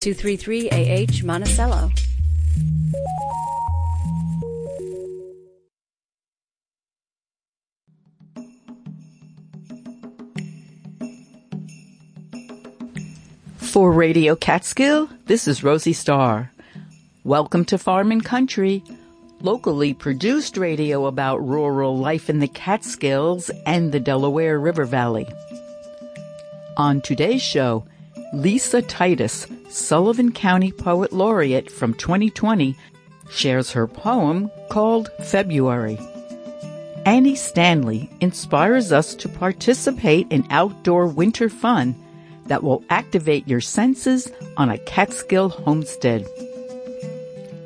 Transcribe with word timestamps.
233 0.00 0.70
AH 0.70 1.26
Monticello. 1.26 1.90
For 13.56 13.90
Radio 13.90 14.36
Catskill, 14.36 15.08
this 15.26 15.48
is 15.48 15.64
Rosie 15.64 15.92
Starr. 15.92 16.52
Welcome 17.24 17.64
to 17.64 17.76
Farm 17.76 18.12
and 18.12 18.24
Country, 18.24 18.84
locally 19.40 19.94
produced 19.94 20.56
radio 20.56 21.06
about 21.06 21.44
rural 21.44 21.98
life 21.98 22.30
in 22.30 22.38
the 22.38 22.46
Catskills 22.46 23.50
and 23.66 23.90
the 23.90 23.98
Delaware 23.98 24.60
River 24.60 24.84
Valley. 24.84 25.26
On 26.76 27.00
today's 27.00 27.42
show, 27.42 27.84
Lisa 28.32 28.82
Titus, 28.82 29.46
Sullivan 29.70 30.32
County 30.32 30.70
Poet 30.70 31.12
Laureate 31.12 31.70
from 31.70 31.94
2020, 31.94 32.76
shares 33.30 33.70
her 33.70 33.86
poem 33.86 34.50
called 34.68 35.10
February. 35.24 35.98
Annie 37.06 37.34
Stanley 37.34 38.10
inspires 38.20 38.92
us 38.92 39.14
to 39.14 39.30
participate 39.30 40.26
in 40.30 40.46
outdoor 40.50 41.06
winter 41.06 41.48
fun 41.48 41.94
that 42.46 42.62
will 42.62 42.84
activate 42.90 43.48
your 43.48 43.62
senses 43.62 44.30
on 44.58 44.68
a 44.68 44.78
Catskill 44.78 45.48
homestead. 45.48 46.26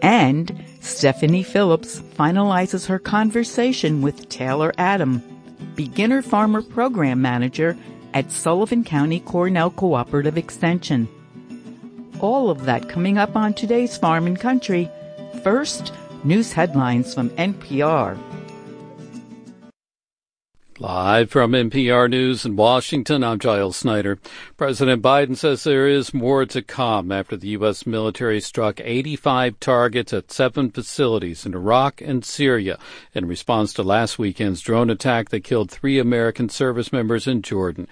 And 0.00 0.64
Stephanie 0.80 1.42
Phillips 1.42 2.00
finalizes 2.00 2.86
her 2.86 3.00
conversation 3.00 4.00
with 4.00 4.28
Taylor 4.28 4.72
Adam, 4.78 5.22
beginner 5.74 6.22
farmer 6.22 6.62
program 6.62 7.20
manager 7.20 7.76
at 8.14 8.30
Sullivan 8.30 8.84
County 8.84 9.20
Cornell 9.20 9.70
Cooperative 9.70 10.36
Extension. 10.36 11.08
All 12.20 12.50
of 12.50 12.64
that 12.64 12.88
coming 12.88 13.18
up 13.18 13.36
on 13.36 13.54
today's 13.54 13.96
Farm 13.96 14.26
and 14.26 14.38
Country. 14.38 14.88
First, 15.42 15.92
news 16.24 16.52
headlines 16.52 17.14
from 17.14 17.30
NPR. 17.30 18.16
Live 20.82 21.30
from 21.30 21.52
NPR 21.52 22.10
News 22.10 22.44
in 22.44 22.56
Washington, 22.56 23.22
I'm 23.22 23.38
Giles 23.38 23.76
Snyder. 23.76 24.18
President 24.56 25.00
Biden 25.00 25.36
says 25.36 25.62
there 25.62 25.86
is 25.86 26.12
more 26.12 26.44
to 26.46 26.60
come 26.60 27.12
after 27.12 27.36
the 27.36 27.50
U.S. 27.50 27.86
military 27.86 28.40
struck 28.40 28.80
85 28.80 29.60
targets 29.60 30.12
at 30.12 30.32
seven 30.32 30.72
facilities 30.72 31.46
in 31.46 31.54
Iraq 31.54 32.00
and 32.00 32.24
Syria 32.24 32.80
in 33.14 33.26
response 33.26 33.72
to 33.74 33.84
last 33.84 34.18
weekend's 34.18 34.60
drone 34.60 34.90
attack 34.90 35.28
that 35.28 35.44
killed 35.44 35.70
three 35.70 36.00
American 36.00 36.48
service 36.48 36.92
members 36.92 37.28
in 37.28 37.42
Jordan. 37.42 37.86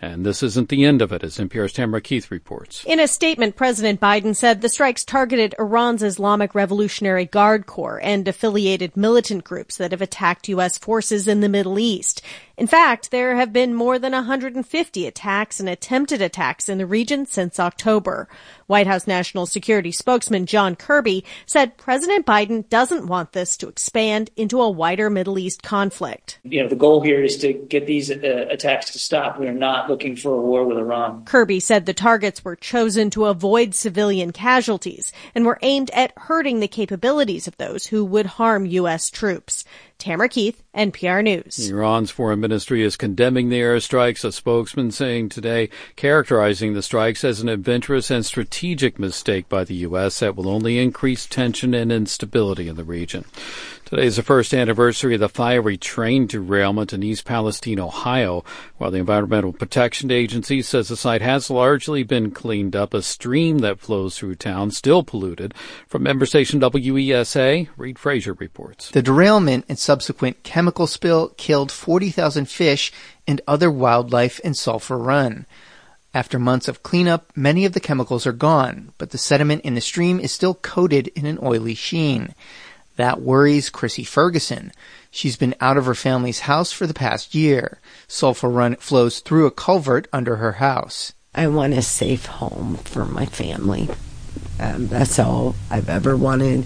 And 0.00 0.26
this 0.26 0.42
isn't 0.42 0.68
the 0.68 0.84
end 0.84 1.00
of 1.00 1.12
it, 1.12 1.24
as 1.24 1.38
NPR's 1.38 1.72
Tamara 1.72 2.00
Keith 2.00 2.30
reports. 2.30 2.84
In 2.86 3.00
a 3.00 3.08
statement, 3.08 3.56
President 3.56 3.98
Biden 3.98 4.36
said 4.36 4.60
the 4.60 4.68
strikes 4.68 5.04
targeted 5.04 5.54
Iran's 5.58 6.02
Islamic 6.02 6.54
Revolutionary 6.54 7.24
Guard 7.24 7.66
Corps 7.66 8.00
and 8.02 8.28
affiliated 8.28 8.96
militant 8.96 9.44
groups 9.44 9.78
that 9.78 9.92
have 9.92 10.02
attacked 10.02 10.48
U.S. 10.48 10.76
forces 10.76 11.26
in 11.26 11.40
the 11.40 11.48
Middle 11.48 11.78
East. 11.78 12.20
In 12.56 12.66
fact, 12.66 13.10
there 13.10 13.36
have 13.36 13.52
been 13.52 13.74
more 13.74 13.98
than 13.98 14.12
150 14.12 15.06
attacks 15.06 15.60
and 15.60 15.68
attempted 15.68 16.22
attacks 16.22 16.70
in 16.70 16.78
the 16.78 16.86
region 16.86 17.26
since 17.26 17.60
October. 17.60 18.28
White 18.66 18.86
House 18.86 19.06
National 19.06 19.44
Security 19.44 19.92
spokesman 19.92 20.46
John 20.46 20.74
Kirby 20.74 21.22
said 21.44 21.76
President 21.76 22.24
Biden 22.24 22.66
doesn't 22.70 23.08
want 23.08 23.32
this 23.32 23.58
to 23.58 23.68
expand 23.68 24.30
into 24.36 24.62
a 24.62 24.70
wider 24.70 25.10
Middle 25.10 25.38
East 25.38 25.62
conflict. 25.62 26.38
You 26.44 26.62
know, 26.62 26.68
the 26.68 26.76
goal 26.76 27.02
here 27.02 27.22
is 27.22 27.36
to 27.38 27.52
get 27.52 27.86
these 27.86 28.10
uh, 28.10 28.46
attacks 28.48 28.90
to 28.92 28.98
stop. 28.98 29.38
We 29.38 29.48
are 29.48 29.52
not 29.52 29.90
looking 29.90 30.16
for 30.16 30.32
a 30.32 30.40
war 30.40 30.64
with 30.64 30.78
Iran. 30.78 31.26
Kirby 31.26 31.60
said 31.60 31.84
the 31.84 31.92
targets 31.92 32.42
were 32.42 32.56
chosen 32.56 33.10
to 33.10 33.26
avoid 33.26 33.74
civilian 33.74 34.32
casualties 34.32 35.12
and 35.34 35.44
were 35.44 35.58
aimed 35.60 35.90
at 35.90 36.14
hurting 36.16 36.60
the 36.60 36.68
capabilities 36.68 37.46
of 37.46 37.58
those 37.58 37.86
who 37.86 38.02
would 38.02 38.26
harm 38.26 38.64
U.S. 38.64 39.10
troops. 39.10 39.62
Tamara 39.98 40.28
Keith, 40.28 40.62
NPR 40.76 41.24
News. 41.24 41.70
Iran's 41.70 42.10
foreign 42.10 42.38
ministry 42.38 42.82
is 42.82 42.96
condemning 42.96 43.48
the 43.48 43.60
airstrikes, 43.60 44.24
a 44.24 44.30
spokesman 44.30 44.90
saying 44.90 45.30
today, 45.30 45.70
characterizing 45.96 46.74
the 46.74 46.82
strikes 46.82 47.24
as 47.24 47.40
an 47.40 47.48
adventurous 47.48 48.10
and 48.10 48.24
strategic 48.24 48.98
mistake 48.98 49.48
by 49.48 49.64
the 49.64 49.74
U.S. 49.76 50.20
that 50.20 50.36
will 50.36 50.48
only 50.48 50.78
increase 50.78 51.26
tension 51.26 51.72
and 51.72 51.90
instability 51.90 52.68
in 52.68 52.76
the 52.76 52.84
region. 52.84 53.24
Today 53.86 54.06
is 54.06 54.16
the 54.16 54.24
first 54.24 54.52
anniversary 54.52 55.14
of 55.14 55.20
the 55.20 55.28
fiery 55.28 55.76
train 55.76 56.26
derailment 56.26 56.92
in 56.92 57.04
East 57.04 57.24
Palestine, 57.24 57.78
Ohio. 57.78 58.42
While 58.78 58.90
the 58.90 58.98
Environmental 58.98 59.52
Protection 59.52 60.10
Agency 60.10 60.60
says 60.62 60.88
the 60.88 60.96
site 60.96 61.22
has 61.22 61.50
largely 61.50 62.02
been 62.02 62.32
cleaned 62.32 62.74
up, 62.74 62.92
a 62.92 63.00
stream 63.00 63.60
that 63.60 63.78
flows 63.78 64.18
through 64.18 64.34
town 64.34 64.72
still 64.72 65.04
polluted. 65.04 65.54
From 65.86 66.02
member 66.02 66.26
station 66.26 66.58
WESA, 66.58 67.68
Reid 67.76 67.96
Frazier 67.96 68.32
reports. 68.32 68.90
The 68.90 69.02
derailment 69.02 69.66
and 69.68 69.78
subsequent 69.78 70.42
chemical 70.42 70.88
spill 70.88 71.28
killed 71.36 71.70
40,000 71.70 72.46
fish 72.46 72.90
and 73.24 73.40
other 73.46 73.70
wildlife 73.70 74.40
in 74.40 74.54
Sulphur 74.54 74.98
Run. 74.98 75.46
After 76.12 76.40
months 76.40 76.66
of 76.66 76.82
cleanup, 76.82 77.30
many 77.36 77.64
of 77.64 77.72
the 77.72 77.78
chemicals 77.78 78.26
are 78.26 78.32
gone, 78.32 78.92
but 78.98 79.10
the 79.10 79.18
sediment 79.18 79.62
in 79.62 79.76
the 79.76 79.80
stream 79.80 80.18
is 80.18 80.32
still 80.32 80.54
coated 80.54 81.06
in 81.14 81.24
an 81.24 81.38
oily 81.40 81.76
sheen. 81.76 82.34
That 82.96 83.20
worries 83.20 83.70
Chrissy 83.70 84.04
Ferguson. 84.04 84.72
She's 85.10 85.36
been 85.36 85.54
out 85.60 85.76
of 85.76 85.86
her 85.86 85.94
family's 85.94 86.40
house 86.40 86.72
for 86.72 86.86
the 86.86 86.94
past 86.94 87.34
year. 87.34 87.78
Sulphur 88.08 88.48
Run 88.48 88.76
flows 88.76 89.20
through 89.20 89.46
a 89.46 89.50
culvert 89.50 90.08
under 90.12 90.36
her 90.36 90.52
house. 90.52 91.12
I 91.34 91.46
want 91.48 91.74
a 91.74 91.82
safe 91.82 92.26
home 92.26 92.76
for 92.78 93.04
my 93.04 93.26
family. 93.26 93.88
Um, 94.58 94.88
that's 94.88 95.18
all 95.18 95.54
I've 95.70 95.90
ever 95.90 96.16
wanted. 96.16 96.64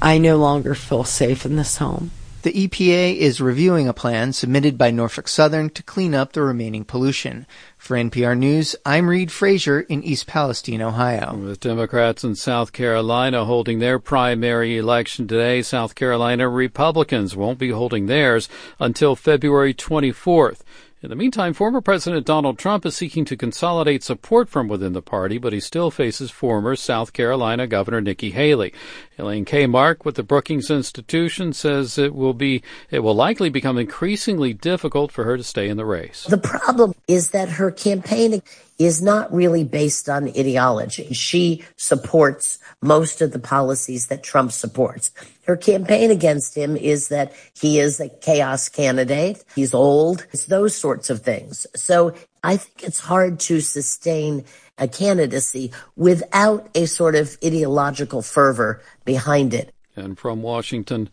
I 0.00 0.18
no 0.18 0.36
longer 0.36 0.74
feel 0.74 1.02
safe 1.02 1.44
in 1.44 1.56
this 1.56 1.76
home. 1.76 2.12
The 2.42 2.68
EPA 2.68 3.16
is 3.16 3.40
reviewing 3.40 3.88
a 3.88 3.92
plan 3.92 4.32
submitted 4.32 4.78
by 4.78 4.92
Norfolk 4.92 5.26
Southern 5.26 5.70
to 5.70 5.82
clean 5.82 6.14
up 6.14 6.32
the 6.32 6.42
remaining 6.42 6.84
pollution. 6.84 7.48
For 7.76 7.96
NPR 7.96 8.38
News, 8.38 8.76
I'm 8.86 9.08
Reid 9.08 9.32
Frazier 9.32 9.80
in 9.80 10.04
East 10.04 10.28
Palestine, 10.28 10.80
Ohio. 10.80 11.34
With 11.34 11.58
Democrats 11.58 12.22
in 12.22 12.36
South 12.36 12.72
Carolina 12.72 13.44
holding 13.44 13.80
their 13.80 13.98
primary 13.98 14.78
election 14.78 15.26
today, 15.26 15.62
South 15.62 15.96
Carolina 15.96 16.48
Republicans 16.48 17.34
won't 17.34 17.58
be 17.58 17.70
holding 17.70 18.06
theirs 18.06 18.48
until 18.78 19.16
February 19.16 19.74
24th. 19.74 20.60
In 21.00 21.10
the 21.10 21.16
meantime, 21.16 21.54
former 21.54 21.80
President 21.80 22.26
Donald 22.26 22.58
Trump 22.58 22.84
is 22.84 22.96
seeking 22.96 23.24
to 23.26 23.36
consolidate 23.36 24.02
support 24.02 24.48
from 24.48 24.66
within 24.66 24.94
the 24.94 25.02
party, 25.02 25.38
but 25.38 25.52
he 25.52 25.60
still 25.60 25.92
faces 25.92 26.32
former 26.32 26.74
South 26.74 27.12
Carolina 27.12 27.68
Governor 27.68 28.00
Nikki 28.00 28.32
Haley. 28.32 28.72
Elaine 29.18 29.44
Kamarck 29.44 30.04
with 30.04 30.14
the 30.14 30.22
Brookings 30.22 30.70
Institution 30.70 31.52
says 31.52 31.98
it 31.98 32.14
will 32.14 32.34
be, 32.34 32.62
it 32.90 33.00
will 33.00 33.14
likely 33.14 33.50
become 33.50 33.76
increasingly 33.76 34.52
difficult 34.52 35.10
for 35.10 35.24
her 35.24 35.36
to 35.36 35.42
stay 35.42 35.68
in 35.68 35.76
the 35.76 35.84
race. 35.84 36.24
The 36.24 36.38
problem 36.38 36.94
is 37.08 37.30
that 37.30 37.48
her 37.48 37.72
campaign 37.72 38.42
is 38.78 39.02
not 39.02 39.32
really 39.34 39.64
based 39.64 40.08
on 40.08 40.28
ideology. 40.28 41.12
She 41.12 41.64
supports 41.76 42.58
most 42.80 43.20
of 43.20 43.32
the 43.32 43.40
policies 43.40 44.06
that 44.06 44.22
Trump 44.22 44.52
supports. 44.52 45.10
Her 45.46 45.56
campaign 45.56 46.12
against 46.12 46.56
him 46.56 46.76
is 46.76 47.08
that 47.08 47.32
he 47.60 47.80
is 47.80 47.98
a 47.98 48.08
chaos 48.08 48.68
candidate. 48.68 49.42
He's 49.56 49.74
old. 49.74 50.26
It's 50.32 50.46
those 50.46 50.76
sorts 50.76 51.10
of 51.10 51.22
things. 51.22 51.66
So 51.74 52.14
I 52.44 52.56
think 52.56 52.84
it's 52.84 53.00
hard 53.00 53.40
to 53.40 53.60
sustain 53.60 54.44
a 54.78 54.88
candidacy 54.88 55.72
without 55.96 56.68
a 56.74 56.86
sort 56.86 57.14
of 57.14 57.36
ideological 57.44 58.22
fervor 58.22 58.80
behind 59.04 59.54
it. 59.54 59.74
And 59.96 60.18
from 60.18 60.42
Washington, 60.42 61.10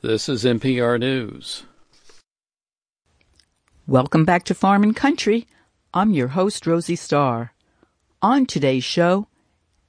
this 0.00 0.28
is 0.28 0.44
NPR 0.44 0.98
News. 0.98 1.64
Welcome 3.86 4.24
back 4.24 4.44
to 4.44 4.54
Farm 4.54 4.82
and 4.82 4.94
Country. 4.94 5.46
I'm 5.92 6.12
your 6.12 6.28
host, 6.28 6.66
Rosie 6.66 6.96
Starr. 6.96 7.52
On 8.22 8.46
today's 8.46 8.84
show, 8.84 9.26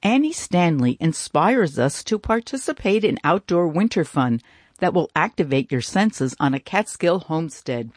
Annie 0.01 0.33
Stanley 0.33 0.97
inspires 0.99 1.79
us 1.79 2.03
to 2.05 2.19
participate 2.19 3.03
in 3.03 3.19
outdoor 3.23 3.67
winter 3.67 4.03
fun 4.03 4.41
that 4.79 4.93
will 4.93 5.09
activate 5.15 5.71
your 5.71 5.81
senses 5.81 6.35
on 6.39 6.53
a 6.53 6.59
Catskill 6.59 7.19
homestead. 7.19 7.91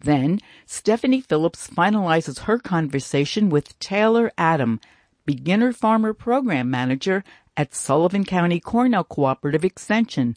Then, 0.00 0.40
Stephanie 0.66 1.20
Phillips 1.20 1.68
finalizes 1.68 2.40
her 2.40 2.58
conversation 2.58 3.50
with 3.50 3.78
Taylor 3.78 4.32
Adam, 4.38 4.80
beginner 5.26 5.72
farmer 5.72 6.14
program 6.14 6.70
manager 6.70 7.22
at 7.56 7.74
Sullivan 7.74 8.24
County 8.24 8.60
Cornell 8.60 9.04
Cooperative 9.04 9.64
Extension. 9.64 10.36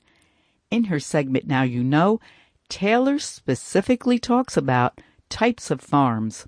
In 0.69 0.85
her 0.85 0.99
segment 0.99 1.47
Now 1.47 1.63
You 1.63 1.83
Know, 1.83 2.19
Taylor 2.67 3.19
specifically 3.19 4.19
talks 4.19 4.57
about 4.57 4.99
types 5.29 5.71
of 5.71 5.79
farms. 5.79 6.45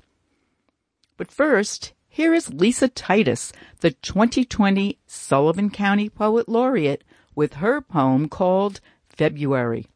But 1.17 1.31
first, 1.31 1.94
here 2.09 2.33
is 2.33 2.53
Lisa 2.53 2.89
Titus, 2.89 3.53
the 3.79 3.91
2020 3.91 5.00
Sullivan 5.06 5.69
County 5.69 6.09
Poet 6.09 6.50
Laureate, 6.50 7.03
with 7.33 7.56
her 7.56 7.81
poem 7.81 8.27
called 8.27 8.81
February. 9.07 9.88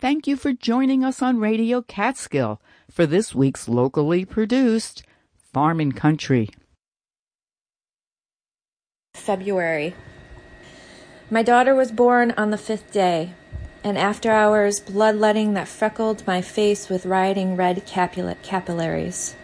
Thank 0.00 0.28
you 0.28 0.36
for 0.36 0.52
joining 0.52 1.02
us 1.02 1.20
on 1.22 1.40
Radio 1.40 1.82
Catskill 1.82 2.60
for 2.88 3.04
this 3.04 3.34
week's 3.34 3.68
locally 3.68 4.24
produced 4.24 5.02
Farm 5.52 5.80
and 5.80 5.96
Country. 5.96 6.50
February. 9.14 9.96
My 11.32 11.42
daughter 11.42 11.74
was 11.74 11.90
born 11.90 12.32
on 12.36 12.52
the 12.52 12.56
fifth 12.56 12.92
day, 12.92 13.32
and 13.82 13.98
after 13.98 14.30
hours, 14.30 14.78
bloodletting 14.78 15.54
that 15.54 15.66
freckled 15.66 16.24
my 16.28 16.42
face 16.42 16.88
with 16.88 17.04
rioting 17.04 17.56
red 17.56 17.84
capulet 17.84 18.40
capillaries. 18.40 19.34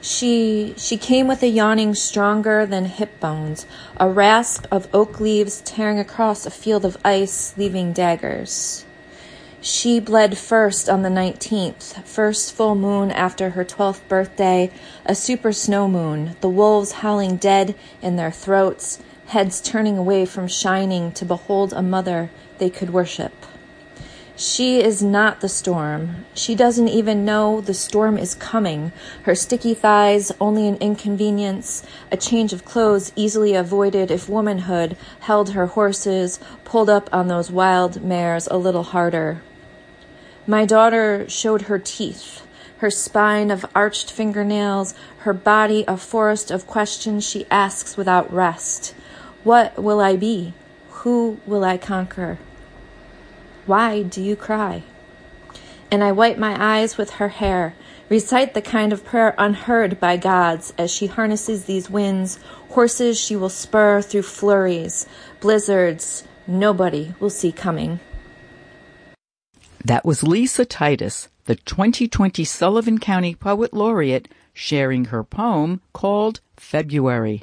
She 0.00 0.72
she 0.78 0.96
came 0.96 1.28
with 1.28 1.42
a 1.42 1.48
yawning 1.48 1.94
stronger 1.94 2.64
than 2.64 2.86
hip 2.86 3.20
bones, 3.20 3.66
a 3.98 4.08
rasp 4.08 4.66
of 4.70 4.88
oak 4.94 5.20
leaves 5.20 5.60
tearing 5.60 5.98
across 5.98 6.46
a 6.46 6.50
field 6.50 6.86
of 6.86 6.96
ice, 7.04 7.52
leaving 7.58 7.92
daggers. 7.92 8.86
She 9.64 10.00
bled 10.00 10.36
first 10.38 10.88
on 10.88 11.02
the 11.02 11.08
19th, 11.08 12.04
first 12.04 12.52
full 12.52 12.74
moon 12.74 13.12
after 13.12 13.50
her 13.50 13.64
12th 13.64 14.00
birthday, 14.08 14.72
a 15.06 15.14
super 15.14 15.52
snow 15.52 15.86
moon, 15.86 16.34
the 16.40 16.48
wolves 16.48 16.90
howling 16.94 17.36
dead 17.36 17.76
in 18.02 18.16
their 18.16 18.32
throats, 18.32 18.98
heads 19.26 19.60
turning 19.60 19.96
away 19.96 20.26
from 20.26 20.48
shining 20.48 21.12
to 21.12 21.24
behold 21.24 21.72
a 21.72 21.80
mother 21.80 22.28
they 22.58 22.70
could 22.70 22.90
worship. 22.90 23.32
She 24.34 24.82
is 24.82 25.00
not 25.00 25.40
the 25.40 25.48
storm. 25.48 26.24
She 26.34 26.56
doesn't 26.56 26.88
even 26.88 27.24
know 27.24 27.60
the 27.60 27.72
storm 27.72 28.18
is 28.18 28.34
coming. 28.34 28.90
Her 29.22 29.36
sticky 29.36 29.74
thighs, 29.74 30.32
only 30.40 30.66
an 30.66 30.76
inconvenience, 30.78 31.84
a 32.10 32.16
change 32.16 32.52
of 32.52 32.64
clothes 32.64 33.12
easily 33.14 33.54
avoided 33.54 34.10
if 34.10 34.28
womanhood 34.28 34.96
held 35.20 35.50
her 35.50 35.66
horses, 35.66 36.40
pulled 36.64 36.90
up 36.90 37.08
on 37.12 37.28
those 37.28 37.52
wild 37.52 38.02
mares 38.02 38.48
a 38.50 38.56
little 38.56 38.82
harder. 38.82 39.40
My 40.46 40.64
daughter 40.64 41.28
showed 41.28 41.62
her 41.62 41.78
teeth, 41.78 42.44
her 42.78 42.90
spine 42.90 43.52
of 43.52 43.64
arched 43.76 44.10
fingernails, 44.10 44.92
her 45.18 45.32
body 45.32 45.84
a 45.86 45.96
forest 45.96 46.50
of 46.50 46.66
questions 46.66 47.24
she 47.24 47.46
asks 47.48 47.96
without 47.96 48.32
rest. 48.32 48.92
What 49.44 49.80
will 49.80 50.00
I 50.00 50.16
be? 50.16 50.54
Who 50.90 51.38
will 51.46 51.62
I 51.62 51.78
conquer? 51.78 52.38
Why 53.66 54.02
do 54.02 54.20
you 54.20 54.34
cry? 54.34 54.82
And 55.92 56.02
I 56.02 56.10
wipe 56.10 56.38
my 56.38 56.56
eyes 56.58 56.96
with 56.96 57.10
her 57.10 57.28
hair, 57.28 57.74
recite 58.08 58.54
the 58.54 58.62
kind 58.62 58.92
of 58.92 59.04
prayer 59.04 59.36
unheard 59.38 60.00
by 60.00 60.16
gods 60.16 60.74
as 60.76 60.90
she 60.90 61.06
harnesses 61.06 61.66
these 61.66 61.88
winds, 61.88 62.40
horses 62.70 63.16
she 63.16 63.36
will 63.36 63.48
spur 63.48 64.02
through 64.02 64.22
flurries, 64.22 65.06
blizzards 65.38 66.24
nobody 66.48 67.14
will 67.20 67.30
see 67.30 67.52
coming. 67.52 68.00
That 69.84 70.04
was 70.04 70.22
Lisa 70.22 70.64
Titus, 70.64 71.28
the 71.46 71.56
2020 71.56 72.44
Sullivan 72.44 72.98
County 72.98 73.34
Poet 73.34 73.74
Laureate, 73.74 74.28
sharing 74.52 75.06
her 75.06 75.24
poem 75.24 75.80
called 75.92 76.40
February. 76.56 77.42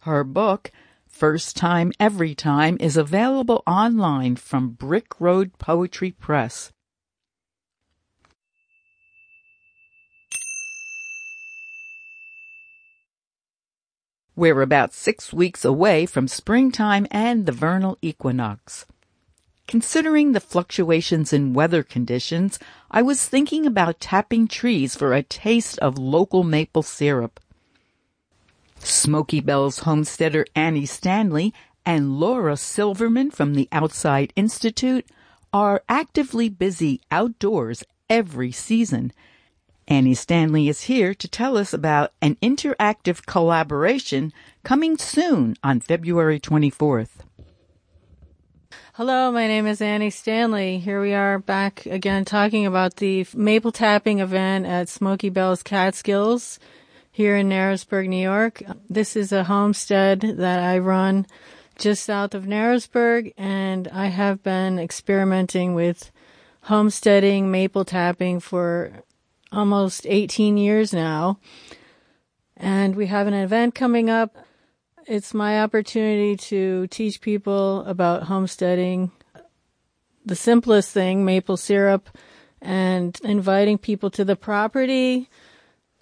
Her 0.00 0.24
book, 0.24 0.72
First 1.06 1.56
Time 1.56 1.92
Every 2.00 2.34
Time, 2.34 2.76
is 2.80 2.96
available 2.96 3.62
online 3.64 4.34
from 4.34 4.70
Brick 4.70 5.20
Road 5.20 5.56
Poetry 5.58 6.10
Press. 6.10 6.72
We're 14.34 14.62
about 14.62 14.94
six 14.94 15.32
weeks 15.32 15.64
away 15.64 16.06
from 16.06 16.26
springtime 16.26 17.06
and 17.12 17.46
the 17.46 17.52
vernal 17.52 17.98
equinox. 18.02 18.84
Considering 19.70 20.32
the 20.32 20.40
fluctuations 20.40 21.32
in 21.32 21.54
weather 21.54 21.84
conditions, 21.84 22.58
I 22.90 23.02
was 23.02 23.24
thinking 23.24 23.66
about 23.66 24.00
tapping 24.00 24.48
trees 24.48 24.96
for 24.96 25.14
a 25.14 25.22
taste 25.22 25.78
of 25.78 25.96
local 25.96 26.42
maple 26.42 26.82
syrup. 26.82 27.38
Smoky 28.80 29.38
Bell's 29.38 29.78
homesteader 29.86 30.44
Annie 30.56 30.86
Stanley 30.86 31.54
and 31.86 32.18
Laura 32.18 32.56
Silverman 32.56 33.30
from 33.30 33.54
the 33.54 33.68
Outside 33.70 34.32
Institute 34.34 35.06
are 35.52 35.84
actively 35.88 36.48
busy 36.48 37.00
outdoors 37.12 37.84
every 38.08 38.50
season. 38.50 39.12
Annie 39.86 40.14
Stanley 40.14 40.68
is 40.68 40.90
here 40.90 41.14
to 41.14 41.28
tell 41.28 41.56
us 41.56 41.72
about 41.72 42.12
an 42.20 42.34
interactive 42.42 43.24
collaboration 43.24 44.32
coming 44.64 44.98
soon 44.98 45.54
on 45.62 45.78
February 45.78 46.40
24th. 46.40 47.20
Hello, 49.00 49.32
my 49.32 49.46
name 49.46 49.66
is 49.66 49.80
Annie 49.80 50.10
Stanley. 50.10 50.78
Here 50.78 51.00
we 51.00 51.14
are 51.14 51.38
back 51.38 51.86
again 51.86 52.26
talking 52.26 52.66
about 52.66 52.96
the 52.96 53.26
maple 53.34 53.72
tapping 53.72 54.18
event 54.18 54.66
at 54.66 54.90
Smoky 54.90 55.30
Bell's 55.30 55.62
Catskills 55.62 56.58
here 57.10 57.34
in 57.34 57.48
Narrowsburg, 57.48 58.08
New 58.08 58.22
York. 58.22 58.62
This 58.90 59.16
is 59.16 59.32
a 59.32 59.44
homestead 59.44 60.20
that 60.20 60.58
I 60.58 60.76
run 60.80 61.26
just 61.78 62.04
south 62.04 62.34
of 62.34 62.44
Narrowsburg, 62.44 63.32
and 63.38 63.88
I 63.88 64.08
have 64.08 64.42
been 64.42 64.78
experimenting 64.78 65.74
with 65.74 66.10
homesteading 66.64 67.50
maple 67.50 67.86
tapping 67.86 68.38
for 68.38 69.02
almost 69.50 70.04
18 70.06 70.58
years 70.58 70.92
now. 70.92 71.38
And 72.54 72.94
we 72.94 73.06
have 73.06 73.26
an 73.26 73.32
event 73.32 73.74
coming 73.74 74.10
up 74.10 74.36
it's 75.10 75.34
my 75.34 75.60
opportunity 75.60 76.36
to 76.36 76.86
teach 76.86 77.20
people 77.20 77.84
about 77.84 78.22
homesteading, 78.22 79.10
the 80.24 80.36
simplest 80.36 80.92
thing, 80.92 81.24
maple 81.24 81.56
syrup, 81.56 82.16
and 82.62 83.18
inviting 83.24 83.76
people 83.76 84.08
to 84.10 84.24
the 84.24 84.36
property 84.36 85.28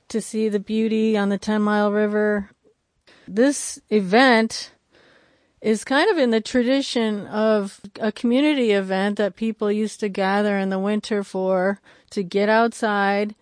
to 0.08 0.20
see 0.20 0.50
the 0.50 0.60
beauty 0.60 1.16
on 1.16 1.30
the 1.30 1.38
10 1.38 1.62
Mile 1.62 1.90
River. 1.90 2.50
This 3.26 3.80
event 3.88 4.72
is 5.62 5.84
kind 5.84 6.10
of 6.10 6.18
in 6.18 6.30
the 6.30 6.42
tradition 6.42 7.26
of 7.28 7.80
a 7.98 8.12
community 8.12 8.72
event 8.72 9.16
that 9.16 9.36
people 9.36 9.72
used 9.72 10.00
to 10.00 10.10
gather 10.10 10.58
in 10.58 10.68
the 10.68 10.78
winter 10.78 11.24
for 11.24 11.80
to 12.10 12.22
get 12.22 12.50
outside 12.50 13.34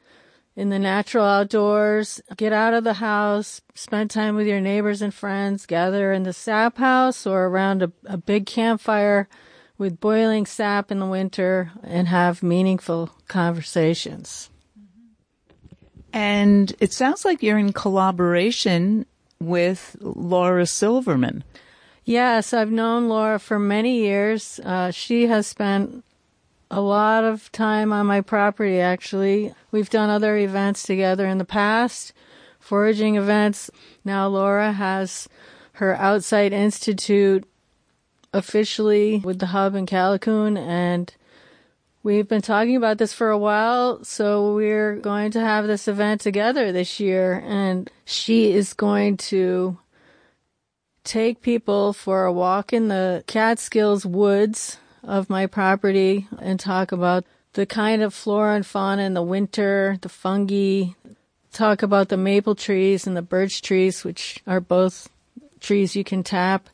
in 0.56 0.70
the 0.70 0.78
natural 0.78 1.26
outdoors, 1.26 2.20
get 2.36 2.52
out 2.52 2.72
of 2.72 2.82
the 2.82 2.94
house, 2.94 3.60
spend 3.74 4.10
time 4.10 4.34
with 4.34 4.46
your 4.46 4.60
neighbors 4.60 5.02
and 5.02 5.12
friends, 5.12 5.66
gather 5.66 6.12
in 6.12 6.22
the 6.22 6.32
sap 6.32 6.78
house 6.78 7.26
or 7.26 7.44
around 7.44 7.82
a, 7.82 7.92
a 8.06 8.16
big 8.16 8.46
campfire 8.46 9.28
with 9.76 10.00
boiling 10.00 10.46
sap 10.46 10.90
in 10.90 10.98
the 10.98 11.06
winter 11.06 11.72
and 11.82 12.08
have 12.08 12.42
meaningful 12.42 13.10
conversations. 13.28 14.48
And 16.14 16.74
it 16.80 16.94
sounds 16.94 17.26
like 17.26 17.42
you're 17.42 17.58
in 17.58 17.74
collaboration 17.74 19.04
with 19.38 19.96
Laura 20.00 20.64
Silverman. 20.64 21.44
Yes, 22.06 22.54
I've 22.54 22.70
known 22.70 23.08
Laura 23.08 23.38
for 23.38 23.58
many 23.58 23.98
years. 23.98 24.58
Uh, 24.64 24.90
she 24.90 25.26
has 25.26 25.46
spent 25.46 26.04
a 26.70 26.80
lot 26.80 27.24
of 27.24 27.50
time 27.52 27.92
on 27.92 28.06
my 28.06 28.20
property, 28.20 28.80
actually. 28.80 29.54
We've 29.70 29.90
done 29.90 30.10
other 30.10 30.36
events 30.36 30.82
together 30.82 31.26
in 31.26 31.38
the 31.38 31.44
past, 31.44 32.12
foraging 32.58 33.16
events. 33.16 33.70
Now 34.04 34.26
Laura 34.28 34.72
has 34.72 35.28
her 35.72 35.94
outside 35.96 36.52
institute 36.52 37.44
officially 38.32 39.18
with 39.18 39.38
the 39.38 39.46
hub 39.46 39.74
in 39.74 39.86
Callicoon 39.86 40.58
and 40.58 41.14
we've 42.02 42.28
been 42.28 42.42
talking 42.42 42.76
about 42.76 42.98
this 42.98 43.12
for 43.12 43.30
a 43.30 43.38
while. 43.38 44.02
So 44.04 44.54
we're 44.54 44.96
going 44.96 45.30
to 45.32 45.40
have 45.40 45.66
this 45.66 45.88
event 45.88 46.20
together 46.20 46.72
this 46.72 47.00
year 47.00 47.42
and 47.46 47.90
she 48.04 48.52
is 48.52 48.74
going 48.74 49.16
to 49.18 49.78
take 51.04 51.40
people 51.40 51.92
for 51.92 52.24
a 52.24 52.32
walk 52.32 52.72
in 52.72 52.88
the 52.88 53.22
Catskills 53.26 54.04
woods 54.04 54.78
of 55.06 55.30
my 55.30 55.46
property 55.46 56.26
and 56.40 56.58
talk 56.58 56.92
about 56.92 57.24
the 57.54 57.64
kind 57.64 58.02
of 58.02 58.12
flora 58.12 58.56
and 58.56 58.66
fauna 58.66 59.02
in 59.02 59.14
the 59.14 59.22
winter, 59.22 59.96
the 60.02 60.08
fungi, 60.08 60.92
talk 61.52 61.82
about 61.82 62.08
the 62.08 62.16
maple 62.16 62.54
trees 62.54 63.06
and 63.06 63.16
the 63.16 63.22
birch 63.22 63.62
trees, 63.62 64.04
which 64.04 64.42
are 64.46 64.60
both 64.60 65.08
trees 65.60 65.96
you 65.96 66.04
can 66.04 66.22
tap. 66.22 66.68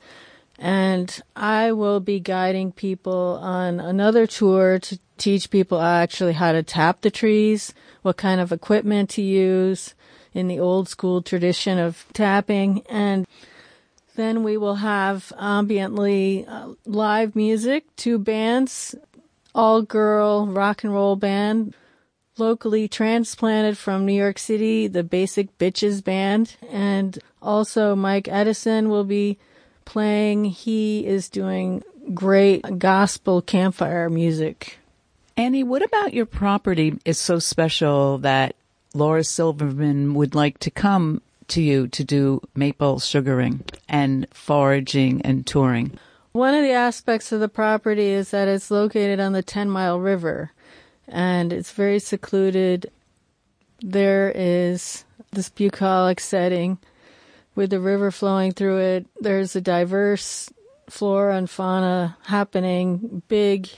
And 0.59 1.21
I 1.37 1.73
will 1.73 2.01
be 2.01 2.21
guiding 2.21 2.73
people 2.73 3.39
on 3.41 3.81
another 3.81 4.27
tour 4.27 4.79
to 4.81 4.99
teach 5.19 5.51
people 5.51 5.81
actually 5.81 6.33
how 6.33 6.53
to 6.53 6.63
tap 6.63 7.01
the 7.01 7.11
trees, 7.11 7.73
what 8.03 8.17
kind 8.17 8.41
of 8.41 8.51
equipment 8.51 9.11
to 9.11 9.23
use 9.23 9.95
in 10.35 10.49
the 10.49 10.59
old 10.59 10.89
school 10.89 11.23
tradition 11.23 11.79
of 11.79 12.05
tapping. 12.13 12.83
And 12.89 13.27
then 14.17 14.43
we 14.43 14.57
will 14.57 14.77
have 14.77 15.33
ambiently 15.39 16.47
uh, 16.49 16.75
live 16.87 17.35
music, 17.35 17.85
two 17.97 18.19
bands, 18.19 18.95
all 19.55 19.83
girl 19.83 20.47
rock 20.47 20.85
and 20.85 20.93
roll 20.93 21.17
band, 21.17 21.75
locally 22.39 22.89
transplanted 22.89 23.79
from 23.79 24.07
New 24.07 24.13
York 24.13 24.39
City, 24.39 24.87
the 24.87 25.03
Basic 25.03 25.57
Bitches 25.59 26.03
band, 26.03 26.57
and 26.71 27.19
also 27.41 27.95
Mike 27.95 28.29
Edison 28.29 28.89
will 28.89 29.05
be 29.05 29.39
playing. 29.85 30.45
He 30.45 31.07
is 31.07 31.29
doing 31.29 31.83
great 32.15 32.79
gospel 32.79 33.43
campfire 33.43 34.11
music. 34.11 34.79
Annie, 35.37 35.65
what 35.65 35.83
about 35.83 36.13
your 36.13 36.27
property 36.27 36.99
is 37.05 37.19
so 37.19 37.39
special 37.39 38.19
that 38.19 38.55
Laura 38.95 39.25
Silverman 39.25 40.15
would 40.15 40.35
like 40.35 40.59
to 40.59 40.71
come 40.71 41.23
to 41.53 41.63
you 41.63 41.87
to 41.89 42.03
do 42.03 42.41
maple 42.55 42.99
sugaring 42.99 43.63
and 43.89 44.27
foraging 44.33 45.21
and 45.23 45.47
touring. 45.47 45.99
One 46.33 46.55
of 46.55 46.63
the 46.63 46.73
aspects 46.73 47.31
of 47.31 47.41
the 47.41 47.49
property 47.49 48.09
is 48.09 48.31
that 48.31 48.49
it's 48.49 48.71
located 48.71 49.21
on 49.21 49.33
the 49.33 49.43
10 49.43 49.69
Mile 49.69 50.01
River 50.01 50.53
and 51.07 51.53
it's 51.53 51.73
very 51.73 51.99
secluded. 51.99 52.91
There 53.81 54.33
is 54.35 55.05
this 55.33 55.51
bucolic 55.51 56.21
setting 56.21 56.79
with 57.55 57.69
the 57.69 57.81
river 57.81 58.11
flowing 58.11 58.53
through 58.53 58.79
it. 58.79 59.07
There's 59.21 59.55
a 59.55 59.61
diverse 59.61 60.51
flora 60.89 61.37
and 61.37 61.51
fauna 61.51 62.17
happening, 62.25 63.23
big 63.29 63.69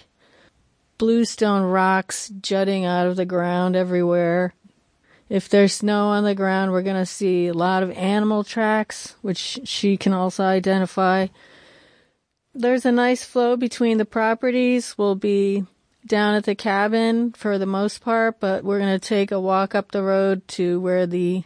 bluestone 0.97 1.62
rocks 1.62 2.31
jutting 2.40 2.85
out 2.85 3.09
of 3.09 3.16
the 3.16 3.26
ground 3.26 3.75
everywhere. 3.75 4.54
If 5.28 5.49
there's 5.49 5.73
snow 5.73 6.09
on 6.09 6.25
the 6.25 6.35
ground, 6.35 6.73
we're 6.73 6.83
going 6.83 6.97
to 6.97 7.07
see 7.07 7.47
a 7.47 7.54
lot 7.54 7.83
of 7.83 7.90
animal 7.93 8.45
tracks, 8.45 9.16
which 9.23 9.61
she 9.64 9.97
can 9.97 10.12
also 10.12 10.45
identify. 10.45 11.28
There's 12.54 12.85
a 12.85 12.93
nice 12.93 13.25
flow 13.25 13.57
between 13.57 13.99
the 13.99 14.04
properties. 14.04 14.97
We'll 14.99 15.16
be 15.16 15.64
down 16.07 16.35
at 16.35 16.45
the 16.45 16.54
cabin 16.54 17.33
for 17.33 17.59
the 17.59 17.66
most 17.66 18.02
part, 18.02 18.38
but 18.38 18.64
we're 18.64 18.78
going 18.78 18.99
to 18.99 19.09
take 19.09 19.33
a 19.33 19.40
walk 19.40 19.75
up 19.75 19.90
the 19.90 20.02
road 20.02 20.47
to 20.49 20.78
where 20.81 21.07
the 21.07 21.45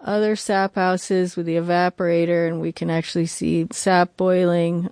other 0.00 0.34
sap 0.34 0.74
house 0.74 1.10
is 1.10 1.36
with 1.36 1.46
the 1.46 1.56
evaporator 1.56 2.48
and 2.48 2.60
we 2.60 2.72
can 2.72 2.90
actually 2.90 3.26
see 3.26 3.66
sap 3.70 4.16
boiling. 4.16 4.90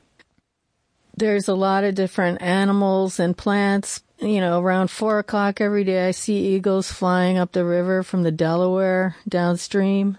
There's 1.21 1.49
a 1.49 1.55
lot 1.55 1.85
of 1.85 1.95
different 1.95 2.43
animals 2.43 3.21
and 3.21 3.37
plants. 3.37 4.03
You 4.19 4.41
know, 4.41 4.61
around 4.61 4.91
four 4.91 5.19
o'clock 5.19 5.61
every 5.61 5.85
day, 5.85 6.09
I 6.09 6.11
see 6.11 6.55
eagles 6.55 6.91
flying 6.91 7.39
up 7.39 7.53
the 7.53 7.65
river 7.65 8.03
from 8.03 8.23
the 8.23 8.33
Delaware 8.33 9.17
downstream. 9.29 10.19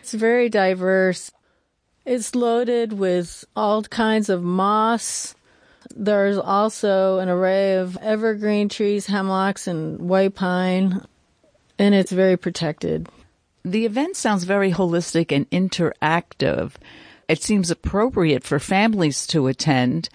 It's 0.00 0.12
very 0.12 0.48
diverse. 0.48 1.32
It's 2.04 2.34
loaded 2.34 2.92
with 2.92 3.44
all 3.56 3.82
kinds 3.82 4.28
of 4.28 4.42
moss, 4.42 5.34
there's 5.96 6.38
also 6.38 7.18
an 7.18 7.28
array 7.28 7.76
of 7.76 7.96
evergreen 7.98 8.68
trees, 8.68 9.06
hemlocks, 9.06 9.66
and 9.66 10.08
white 10.08 10.34
pine, 10.34 11.04
and 11.78 11.94
it's 11.94 12.12
very 12.12 12.36
protected. 12.36 13.08
The 13.64 13.84
event 13.86 14.16
sounds 14.16 14.44
very 14.44 14.72
holistic 14.72 15.34
and 15.34 15.48
interactive. 15.50 16.72
It 17.32 17.42
seems 17.42 17.70
appropriate 17.70 18.44
for 18.44 18.58
families 18.58 19.26
to 19.28 19.46
attend, 19.46 20.10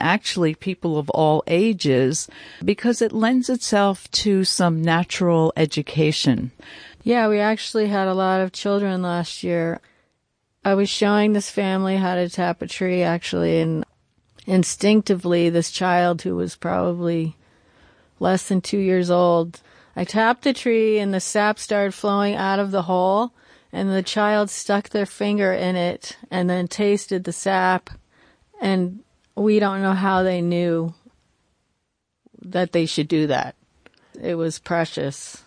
actually, 0.00 0.56
people 0.56 0.98
of 0.98 1.08
all 1.10 1.44
ages, 1.46 2.28
because 2.64 3.00
it 3.00 3.12
lends 3.12 3.48
itself 3.48 4.10
to 4.22 4.42
some 4.42 4.82
natural 4.82 5.52
education. 5.56 6.50
Yeah, 7.04 7.28
we 7.28 7.38
actually 7.38 7.86
had 7.86 8.08
a 8.08 8.14
lot 8.14 8.40
of 8.40 8.50
children 8.50 9.00
last 9.00 9.44
year. 9.44 9.80
I 10.64 10.74
was 10.74 10.88
showing 10.88 11.34
this 11.34 11.52
family 11.52 11.98
how 11.98 12.16
to 12.16 12.28
tap 12.28 12.60
a 12.62 12.66
tree 12.66 13.04
actually, 13.04 13.60
and 13.60 13.84
instinctively, 14.44 15.48
this 15.48 15.70
child 15.70 16.22
who 16.22 16.34
was 16.34 16.56
probably 16.56 17.36
less 18.18 18.48
than 18.48 18.60
two 18.60 18.78
years 18.78 19.08
old, 19.08 19.60
I 19.94 20.02
tapped 20.02 20.42
the 20.42 20.52
tree 20.52 20.98
and 20.98 21.14
the 21.14 21.20
sap 21.20 21.60
started 21.60 21.94
flowing 21.94 22.34
out 22.34 22.58
of 22.58 22.72
the 22.72 22.82
hole 22.82 23.30
and 23.76 23.90
the 23.90 24.02
child 24.02 24.48
stuck 24.48 24.88
their 24.88 25.04
finger 25.04 25.52
in 25.52 25.76
it 25.76 26.16
and 26.30 26.48
then 26.48 26.66
tasted 26.66 27.24
the 27.24 27.32
sap 27.32 27.90
and 28.58 29.00
we 29.34 29.58
don't 29.58 29.82
know 29.82 29.92
how 29.92 30.22
they 30.22 30.40
knew 30.40 30.94
that 32.40 32.72
they 32.72 32.86
should 32.86 33.06
do 33.06 33.26
that. 33.26 33.54
It 34.18 34.36
was 34.36 34.58
precious. 34.58 35.42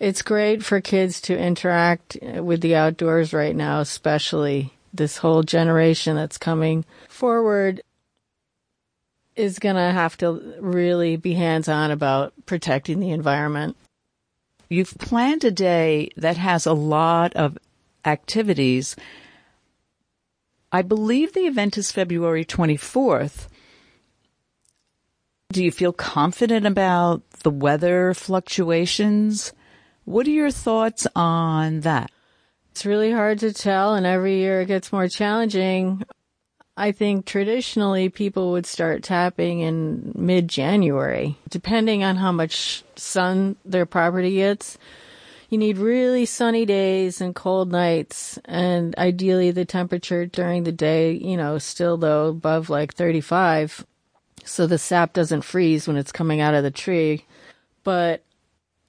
It's 0.00 0.22
great 0.22 0.64
for 0.64 0.80
kids 0.80 1.20
to 1.22 1.36
interact 1.36 2.16
with 2.22 2.62
the 2.62 2.74
outdoors 2.74 3.34
right 3.34 3.54
now, 3.54 3.80
especially 3.80 4.72
this 4.94 5.18
whole 5.18 5.42
generation 5.42 6.16
that's 6.16 6.38
coming 6.38 6.86
forward 7.06 7.82
is 9.34 9.58
going 9.58 9.76
to 9.76 9.92
have 9.92 10.16
to 10.16 10.54
really 10.58 11.16
be 11.16 11.34
hands 11.34 11.68
on 11.68 11.90
about 11.90 12.32
protecting 12.46 12.98
the 12.98 13.10
environment. 13.10 13.76
You've 14.68 14.96
planned 14.98 15.44
a 15.44 15.50
day 15.50 16.10
that 16.16 16.36
has 16.36 16.66
a 16.66 16.72
lot 16.72 17.34
of 17.34 17.56
activities. 18.04 18.96
I 20.72 20.82
believe 20.82 21.32
the 21.32 21.46
event 21.46 21.78
is 21.78 21.92
February 21.92 22.44
24th. 22.44 23.46
Do 25.52 25.64
you 25.64 25.70
feel 25.70 25.92
confident 25.92 26.66
about 26.66 27.22
the 27.44 27.50
weather 27.50 28.12
fluctuations? 28.12 29.52
What 30.04 30.26
are 30.26 30.30
your 30.30 30.50
thoughts 30.50 31.06
on 31.14 31.80
that? 31.80 32.10
It's 32.72 32.84
really 32.84 33.12
hard 33.12 33.38
to 33.38 33.52
tell, 33.52 33.94
and 33.94 34.04
every 34.04 34.38
year 34.38 34.60
it 34.62 34.66
gets 34.66 34.92
more 34.92 35.08
challenging. 35.08 36.02
I 36.76 36.92
think 36.92 37.24
traditionally 37.24 38.08
people 38.08 38.52
would 38.52 38.66
start 38.66 39.02
tapping 39.02 39.60
in 39.60 40.12
mid 40.14 40.48
January, 40.48 41.36
depending 41.48 42.04
on 42.04 42.16
how 42.16 42.32
much 42.32 42.84
sun 42.96 43.56
their 43.64 43.86
property 43.86 44.34
gets. 44.34 44.76
You 45.48 45.58
need 45.58 45.78
really 45.78 46.26
sunny 46.26 46.66
days 46.66 47.20
and 47.20 47.34
cold 47.34 47.70
nights, 47.70 48.38
and 48.44 48.96
ideally 48.98 49.52
the 49.52 49.64
temperature 49.64 50.26
during 50.26 50.64
the 50.64 50.72
day, 50.72 51.12
you 51.12 51.36
know, 51.36 51.58
still 51.58 51.96
though 51.96 52.28
above 52.28 52.68
like 52.68 52.94
35, 52.94 53.86
so 54.44 54.66
the 54.66 54.78
sap 54.78 55.12
doesn't 55.12 55.42
freeze 55.42 55.86
when 55.86 55.96
it's 55.96 56.12
coming 56.12 56.40
out 56.40 56.54
of 56.54 56.64
the 56.64 56.70
tree. 56.70 57.24
But 57.84 58.22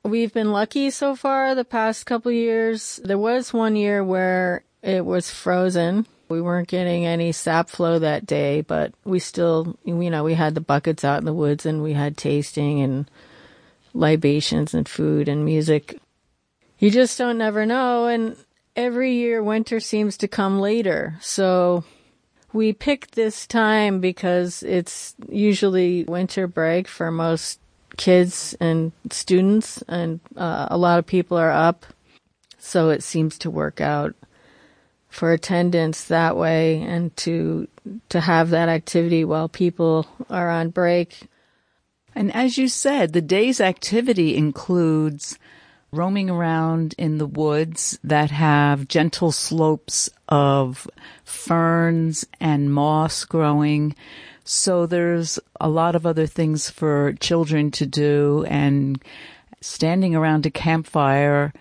We've 0.07 0.31
been 0.31 0.53
lucky 0.53 0.89
so 0.91 1.17
far 1.17 1.53
the 1.53 1.65
past 1.65 2.05
couple 2.05 2.31
years. 2.31 2.97
There 3.03 3.17
was 3.17 3.51
one 3.51 3.75
year 3.75 4.01
where 4.01 4.63
it 4.81 5.05
was 5.05 5.29
frozen. 5.29 6.05
We 6.29 6.41
weren't 6.41 6.67
getting 6.67 7.05
any 7.05 7.31
sap 7.31 7.69
flow 7.69 7.99
that 7.99 8.25
day, 8.25 8.61
but 8.61 8.93
we 9.05 9.19
still, 9.19 9.77
you 9.85 10.09
know, 10.09 10.23
we 10.23 10.33
had 10.33 10.55
the 10.55 10.61
buckets 10.61 11.03
out 11.03 11.19
in 11.19 11.25
the 11.25 11.33
woods 11.33 11.65
and 11.65 11.81
we 11.81 11.93
had 11.93 12.17
tasting 12.17 12.81
and 12.81 13.09
libations 13.93 14.73
and 14.73 14.87
food 14.87 15.27
and 15.27 15.45
music. 15.45 15.99
You 16.79 16.91
just 16.91 17.17
don't 17.17 17.37
never 17.37 17.65
know. 17.65 18.07
And 18.07 18.35
every 18.75 19.13
year 19.13 19.41
winter 19.41 19.79
seems 19.79 20.17
to 20.17 20.27
come 20.27 20.59
later. 20.59 21.17
So 21.21 21.83
we 22.53 22.73
picked 22.73 23.15
this 23.15 23.47
time 23.47 23.99
because 23.99 24.63
it's 24.63 25.15
usually 25.29 26.03
winter 26.03 26.47
break 26.47 26.87
for 26.87 27.11
most 27.11 27.59
kids 27.97 28.55
and 28.59 28.91
students, 29.11 29.81
and 29.87 30.19
uh, 30.35 30.67
a 30.69 30.77
lot 30.77 30.99
of 30.99 31.05
people 31.05 31.37
are 31.37 31.51
up. 31.51 31.85
So 32.59 32.89
it 32.89 33.03
seems 33.03 33.37
to 33.39 33.49
work 33.49 33.81
out 33.81 34.15
for 35.17 35.31
attendance 35.31 36.05
that 36.05 36.37
way 36.37 36.79
and 36.81 37.15
to 37.17 37.67
to 38.09 38.19
have 38.21 38.51
that 38.51 38.69
activity 38.69 39.25
while 39.25 39.49
people 39.49 40.05
are 40.29 40.47
on 40.49 40.69
break. 40.69 41.27
And 42.13 42.31
as 42.35 42.59
you 42.59 42.67
said, 42.67 43.13
the 43.13 43.21
day's 43.21 43.59
activity 43.59 44.37
includes 44.37 45.39
roaming 45.91 46.29
around 46.29 46.93
in 46.99 47.17
the 47.17 47.25
woods 47.25 47.97
that 48.03 48.29
have 48.29 48.87
gentle 48.87 49.31
slopes 49.31 50.07
of 50.29 50.87
ferns 51.25 52.23
and 52.39 52.71
moss 52.71 53.25
growing 53.25 53.95
so 54.49 54.85
there's 54.85 55.39
a 55.59 55.67
lot 55.67 55.93
of 55.93 56.05
other 56.05 56.25
things 56.25 56.69
for 56.69 57.13
children 57.19 57.69
to 57.71 57.85
do 57.85 58.45
and 58.47 59.03
standing 59.59 60.15
around 60.15 60.45
a 60.45 60.51
campfire, 60.51 61.51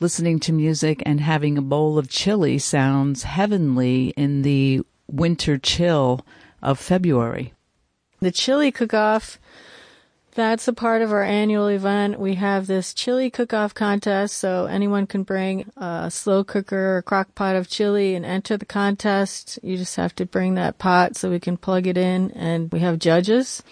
listening 0.00 0.40
to 0.40 0.52
music 0.52 1.02
and 1.06 1.20
having 1.20 1.56
a 1.56 1.62
bowl 1.62 1.98
of 1.98 2.08
chili 2.08 2.58
sounds 2.58 3.22
heavenly 3.22 4.08
in 4.16 4.42
the 4.42 4.80
winter 5.06 5.58
chill 5.58 6.24
of 6.62 6.78
February. 6.78 7.52
The 8.20 8.32
chili 8.32 8.72
cook-off 8.72 9.38
that's 10.34 10.68
a 10.68 10.72
part 10.72 11.02
of 11.02 11.12
our 11.12 11.24
annual 11.24 11.66
event. 11.66 12.20
We 12.20 12.36
have 12.36 12.66
this 12.66 12.94
chili 12.94 13.30
cook-off 13.30 13.74
contest, 13.74 14.36
so 14.36 14.66
anyone 14.66 15.06
can 15.06 15.24
bring 15.24 15.70
a 15.76 16.10
slow 16.10 16.44
cooker 16.44 16.98
or 16.98 17.02
crock 17.02 17.34
pot 17.34 17.56
of 17.56 17.68
chili 17.68 18.14
and 18.14 18.24
enter 18.24 18.56
the 18.56 18.64
contest. 18.64 19.58
You 19.62 19.76
just 19.76 19.96
have 19.96 20.14
to 20.16 20.26
bring 20.26 20.54
that 20.54 20.78
pot 20.78 21.16
so 21.16 21.30
we 21.30 21.40
can 21.40 21.56
plug 21.56 21.86
it 21.86 21.98
in, 21.98 22.30
and 22.30 22.72
we 22.72 22.78
have 22.80 22.98
judges. 22.98 23.62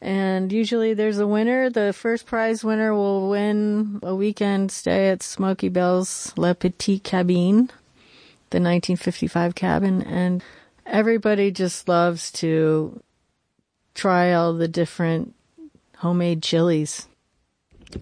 And 0.00 0.52
usually 0.52 0.94
there's 0.94 1.18
a 1.18 1.26
winner. 1.26 1.70
The 1.70 1.92
first 1.92 2.26
prize 2.26 2.62
winner 2.62 2.94
will 2.94 3.30
win 3.30 4.00
a 4.02 4.14
weekend 4.14 4.70
stay 4.70 5.08
at 5.08 5.22
Smoky 5.22 5.68
Bell's 5.68 6.32
Le 6.36 6.54
Petit 6.54 6.98
Cabine, 6.98 7.70
the 8.50 8.60
1955 8.60 9.54
cabin, 9.54 10.02
and 10.02 10.42
everybody 10.84 11.50
just 11.50 11.88
loves 11.88 12.30
to 12.32 13.00
try 13.94 14.32
all 14.32 14.52
the 14.52 14.68
different 14.68 15.34
homemade 15.98 16.42
chilies. 16.42 17.08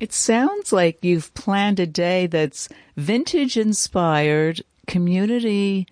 It 0.00 0.12
sounds 0.12 0.72
like 0.72 1.04
you've 1.04 1.32
planned 1.34 1.78
a 1.78 1.86
day 1.86 2.26
that's 2.26 2.68
vintage 2.96 3.56
inspired, 3.56 4.62
community 4.86 5.86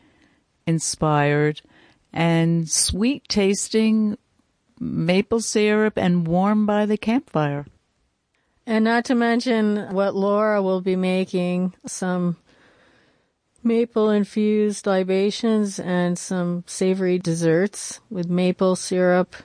inspired, 0.67 1.61
and 2.13 2.69
sweet 2.69 3.29
tasting 3.29 4.19
maple 4.83 5.41
syrup 5.41 5.97
and 5.97 6.27
warm 6.27 6.67
by 6.67 6.85
the 6.87 6.97
campfire. 6.97 7.67
And 8.67 8.85
not 8.85 9.05
to 9.07 9.15
mention 9.15 9.93
what 9.95 10.15
Laura 10.15 10.63
will 10.63 10.81
be 10.81 10.97
making 10.97 11.75
some 11.87 12.37
maple 13.63 14.11
infused 14.11 14.87
libations 14.87 15.79
and 15.79 16.19
some 16.19 16.65
savory 16.67 17.19
desserts 17.19 18.01
with 18.11 18.29
maple 18.29 18.77
syrup. 18.77 19.37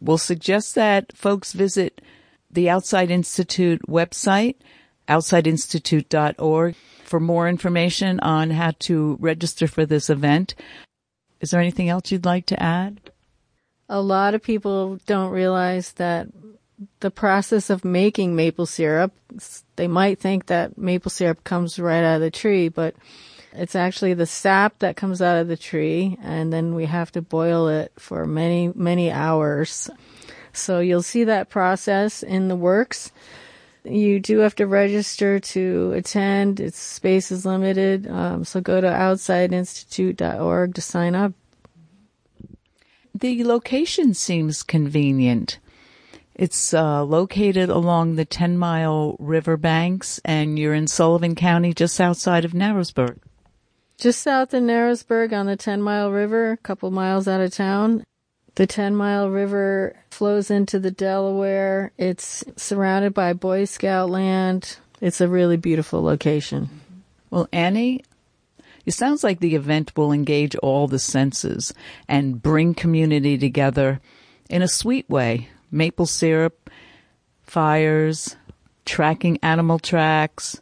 We'll 0.00 0.18
suggest 0.18 0.74
that 0.74 1.16
folks 1.16 1.52
visit 1.52 2.00
the 2.50 2.70
Outside 2.70 3.10
Institute 3.10 3.82
website, 3.86 4.56
outsideinstitute.org, 5.08 6.74
for 7.04 7.20
more 7.20 7.48
information 7.48 8.20
on 8.20 8.50
how 8.50 8.72
to 8.80 9.16
register 9.20 9.66
for 9.66 9.84
this 9.84 10.08
event. 10.08 10.54
Is 11.40 11.50
there 11.50 11.60
anything 11.60 11.88
else 11.88 12.10
you'd 12.10 12.24
like 12.24 12.46
to 12.46 12.62
add? 12.62 13.10
A 13.90 14.00
lot 14.00 14.34
of 14.34 14.42
people 14.42 15.00
don't 15.04 15.32
realize 15.32 15.92
that 15.92 16.28
the 17.00 17.10
process 17.10 17.70
of 17.70 17.84
making 17.84 18.34
maple 18.34 18.66
syrup, 18.66 19.12
they 19.76 19.88
might 19.88 20.18
think 20.18 20.46
that 20.46 20.78
maple 20.78 21.10
syrup 21.10 21.44
comes 21.44 21.78
right 21.78 22.04
out 22.04 22.16
of 22.16 22.20
the 22.20 22.30
tree, 22.30 22.68
but 22.68 22.94
it's 23.52 23.74
actually 23.74 24.14
the 24.14 24.26
sap 24.26 24.78
that 24.78 24.96
comes 24.96 25.20
out 25.20 25.38
of 25.38 25.48
the 25.48 25.56
tree, 25.56 26.16
and 26.22 26.52
then 26.52 26.74
we 26.74 26.86
have 26.86 27.10
to 27.12 27.22
boil 27.22 27.68
it 27.68 27.92
for 27.98 28.26
many, 28.26 28.72
many 28.74 29.10
hours. 29.10 29.90
So 30.52 30.80
you'll 30.80 31.02
see 31.02 31.24
that 31.24 31.50
process 31.50 32.22
in 32.22 32.48
the 32.48 32.56
works. 32.56 33.12
You 33.84 34.20
do 34.20 34.38
have 34.38 34.54
to 34.56 34.66
register 34.66 35.40
to 35.40 35.92
attend. 35.92 36.60
Its 36.60 36.78
space 36.78 37.32
is 37.32 37.46
limited. 37.46 38.08
Um, 38.08 38.44
so 38.44 38.60
go 38.60 38.80
to 38.80 38.86
outsideinstitute.org 38.86 40.74
to 40.74 40.80
sign 40.80 41.14
up. 41.14 41.32
The 43.20 43.44
location 43.44 44.14
seems 44.14 44.62
convenient. 44.62 45.58
It's 46.34 46.72
uh, 46.72 47.04
located 47.04 47.68
along 47.68 48.16
the 48.16 48.24
10 48.24 48.56
mile 48.56 49.16
river 49.18 49.58
banks, 49.58 50.20
and 50.24 50.58
you're 50.58 50.72
in 50.72 50.86
Sullivan 50.86 51.34
County, 51.34 51.74
just 51.74 52.00
outside 52.00 52.46
of 52.46 52.52
Narrowsburg. 52.52 53.18
Just 53.98 54.22
south 54.22 54.54
of 54.54 54.62
Narrowsburg 54.62 55.34
on 55.34 55.44
the 55.44 55.56
10 55.56 55.82
mile 55.82 56.10
river, 56.10 56.52
a 56.52 56.56
couple 56.56 56.90
miles 56.90 57.28
out 57.28 57.42
of 57.42 57.52
town. 57.52 58.04
The 58.54 58.66
10 58.66 58.96
mile 58.96 59.28
river 59.28 59.96
flows 60.10 60.50
into 60.50 60.78
the 60.78 60.90
Delaware. 60.90 61.92
It's 61.98 62.42
surrounded 62.56 63.12
by 63.12 63.34
Boy 63.34 63.66
Scout 63.66 64.08
land. 64.08 64.78
It's 65.02 65.20
a 65.20 65.28
really 65.28 65.58
beautiful 65.58 66.02
location. 66.02 66.70
Well, 67.28 67.48
Annie, 67.52 68.02
it 68.90 68.94
sounds 68.94 69.22
like 69.22 69.38
the 69.38 69.54
event 69.54 69.96
will 69.96 70.10
engage 70.10 70.56
all 70.56 70.88
the 70.88 70.98
senses 70.98 71.72
and 72.08 72.42
bring 72.42 72.74
community 72.74 73.38
together 73.38 74.00
in 74.48 74.62
a 74.62 74.66
sweet 74.66 75.08
way. 75.08 75.48
Maple 75.70 76.06
syrup, 76.06 76.68
fires, 77.44 78.34
tracking 78.84 79.38
animal 79.44 79.78
tracks, 79.78 80.60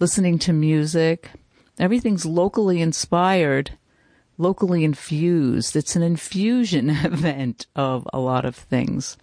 listening 0.00 0.38
to 0.38 0.54
music. 0.54 1.28
Everything's 1.78 2.24
locally 2.24 2.80
inspired, 2.80 3.72
locally 4.38 4.82
infused. 4.82 5.76
It's 5.76 5.94
an 5.94 6.02
infusion 6.02 6.88
event 7.04 7.66
of 7.76 8.08
a 8.14 8.18
lot 8.18 8.46
of 8.46 8.56
things. 8.56 9.18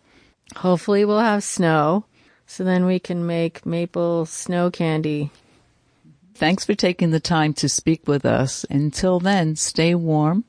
Hopefully, 0.57 1.03
we'll 1.03 1.17
have 1.17 1.43
snow 1.43 2.05
so 2.45 2.63
then 2.63 2.85
we 2.85 2.99
can 2.99 3.25
make 3.25 3.65
maple 3.65 4.27
snow 4.27 4.69
candy 4.69 5.31
Thanks 6.35 6.65
for 6.65 6.75
taking 6.75 7.11
the 7.11 7.21
time 7.21 7.53
to 7.55 7.67
speak 7.69 8.09
with 8.09 8.25
us. 8.25 8.65
Until 8.69 9.21
then, 9.21 9.55
stay 9.55 9.95
warm. 9.95 10.43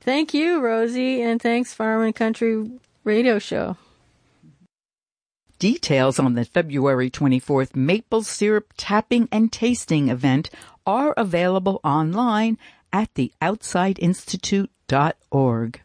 Thank 0.00 0.34
you, 0.34 0.60
Rosie, 0.60 1.22
and 1.22 1.40
thanks 1.40 1.72
Farm 1.72 2.02
and 2.02 2.14
Country 2.14 2.70
Radio 3.02 3.38
Show. 3.38 3.78
Details 5.58 6.18
on 6.18 6.34
the 6.34 6.44
February 6.44 7.08
24th 7.08 7.74
maple 7.74 8.22
syrup 8.22 8.74
tapping 8.76 9.26
and 9.32 9.50
tasting 9.50 10.10
event 10.10 10.50
are 10.84 11.14
available 11.16 11.80
online 11.82 12.58
at 12.92 13.14
theoutsideinstitute.org. 13.14 15.80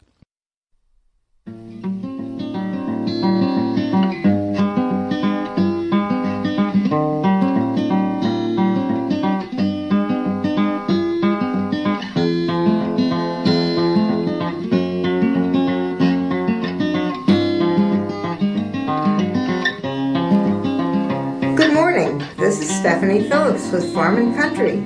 This 22.48 22.62
is 22.62 22.78
Stephanie 22.78 23.28
Phillips 23.28 23.70
with 23.72 23.92
Farm 23.92 24.16
and 24.16 24.34
Country. 24.34 24.80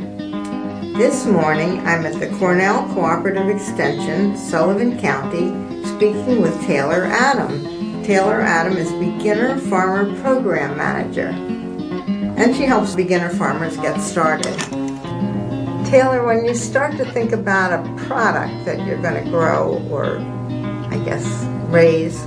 This 0.99 1.27
morning 1.27 1.79
I'm 1.87 2.05
at 2.05 2.19
the 2.19 2.27
Cornell 2.37 2.93
Cooperative 2.93 3.49
Extension, 3.49 4.37
Sullivan 4.37 4.99
County, 4.99 5.51
speaking 5.85 6.43
with 6.43 6.61
Taylor 6.63 7.05
Adam. 7.05 8.03
Taylor 8.03 8.41
Adam 8.41 8.77
is 8.77 8.91
Beginner 8.95 9.61
Farmer 9.61 10.13
Program 10.23 10.77
Manager, 10.77 11.29
and 12.37 12.57
she 12.57 12.65
helps 12.65 12.97
beginner 12.97 13.31
farmers 13.31 13.77
get 13.77 14.01
started. 14.01 14.59
Taylor, 15.87 16.27
when 16.27 16.45
you 16.45 16.57
start 16.57 16.97
to 16.97 17.05
think 17.13 17.31
about 17.31 17.73
a 17.73 18.07
product 18.07 18.65
that 18.65 18.85
you're 18.85 19.01
going 19.01 19.23
to 19.23 19.31
grow 19.31 19.81
or, 19.89 20.19
I 20.91 21.01
guess, 21.05 21.45
raise, 21.69 22.25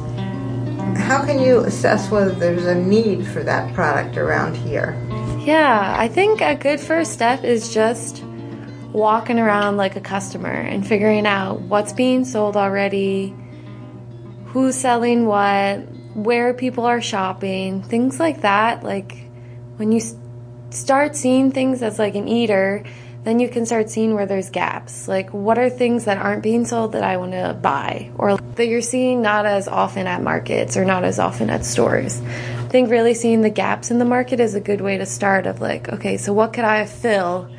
how 0.94 1.26
can 1.26 1.40
you 1.40 1.60
assess 1.60 2.10
whether 2.10 2.32
there's 2.32 2.66
a 2.66 2.76
need 2.76 3.28
for 3.28 3.44
that 3.44 3.74
product 3.74 4.18
around 4.18 4.56
here? 4.56 4.98
Yeah, 5.46 5.96
I 5.98 6.08
think 6.08 6.42
a 6.42 6.56
good 6.56 6.80
first 6.80 7.14
step 7.14 7.44
is 7.44 7.74
just 7.74 8.24
walking 8.92 9.40
around 9.40 9.78
like 9.78 9.96
a 9.96 10.02
customer 10.02 10.50
and 10.50 10.88
figuring 10.88 11.28
out 11.28 11.62
what's 11.62 11.94
being 11.94 12.26
sold 12.26 12.56
already, 12.56 13.36
who's 14.46 14.76
selling 14.76 15.26
what, 15.26 15.80
where 16.16 16.54
people 16.54 16.86
are 16.86 17.02
shopping, 17.02 17.84
things 17.84 18.20
like 18.20 18.42
that. 18.42 18.84
Like 18.84 19.18
when 19.76 19.92
you 19.92 20.02
start 20.70 21.16
seeing 21.16 21.52
things 21.52 21.84
as 21.84 22.00
like 22.00 22.16
an 22.16 22.28
eater, 22.28 22.84
then 23.26 23.40
you 23.40 23.50
can 23.50 23.66
start 23.66 23.90
seeing 23.90 24.14
where 24.14 24.28
there's 24.28 24.50
gaps. 24.52 25.08
Like, 25.08 25.34
what 25.34 25.58
are 25.58 25.70
things 25.70 26.06
that 26.06 26.18
aren't 26.18 26.44
being 26.44 26.64
sold 26.64 26.92
that 26.94 27.04
I 27.04 27.18
want 27.18 27.32
to 27.32 27.58
buy, 27.60 28.12
or 28.18 28.38
that 28.38 28.68
you're 28.68 28.82
seeing 28.82 29.22
not 29.22 29.46
as 29.46 29.68
often 29.68 30.08
at 30.08 30.22
markets 30.22 30.78
or 30.78 30.86
not 30.86 31.04
as 31.04 31.20
often 31.20 31.50
at 31.50 31.66
stores? 31.66 32.22
I 32.22 32.68
think 32.70 32.90
really 32.90 33.16
seeing 33.16 33.42
the 33.42 33.50
gaps 33.50 33.90
in 33.90 33.98
the 33.98 34.06
market 34.06 34.40
is 34.40 34.54
a 34.54 34.62
good 34.62 34.80
way 34.80 34.98
to 34.98 35.06
start 35.06 35.48
of 35.48 35.60
like, 35.60 35.90
okay, 35.90 36.18
so 36.18 36.34
what 36.34 36.54
could 36.54 36.66
I 36.66 36.86
fill 36.86 37.50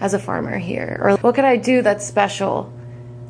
as 0.00 0.14
a 0.14 0.18
farmer 0.18 0.58
here? 0.58 0.98
Or 1.02 1.16
what 1.16 1.34
could 1.34 1.44
I 1.44 1.56
do 1.56 1.82
that's 1.82 2.06
special 2.06 2.72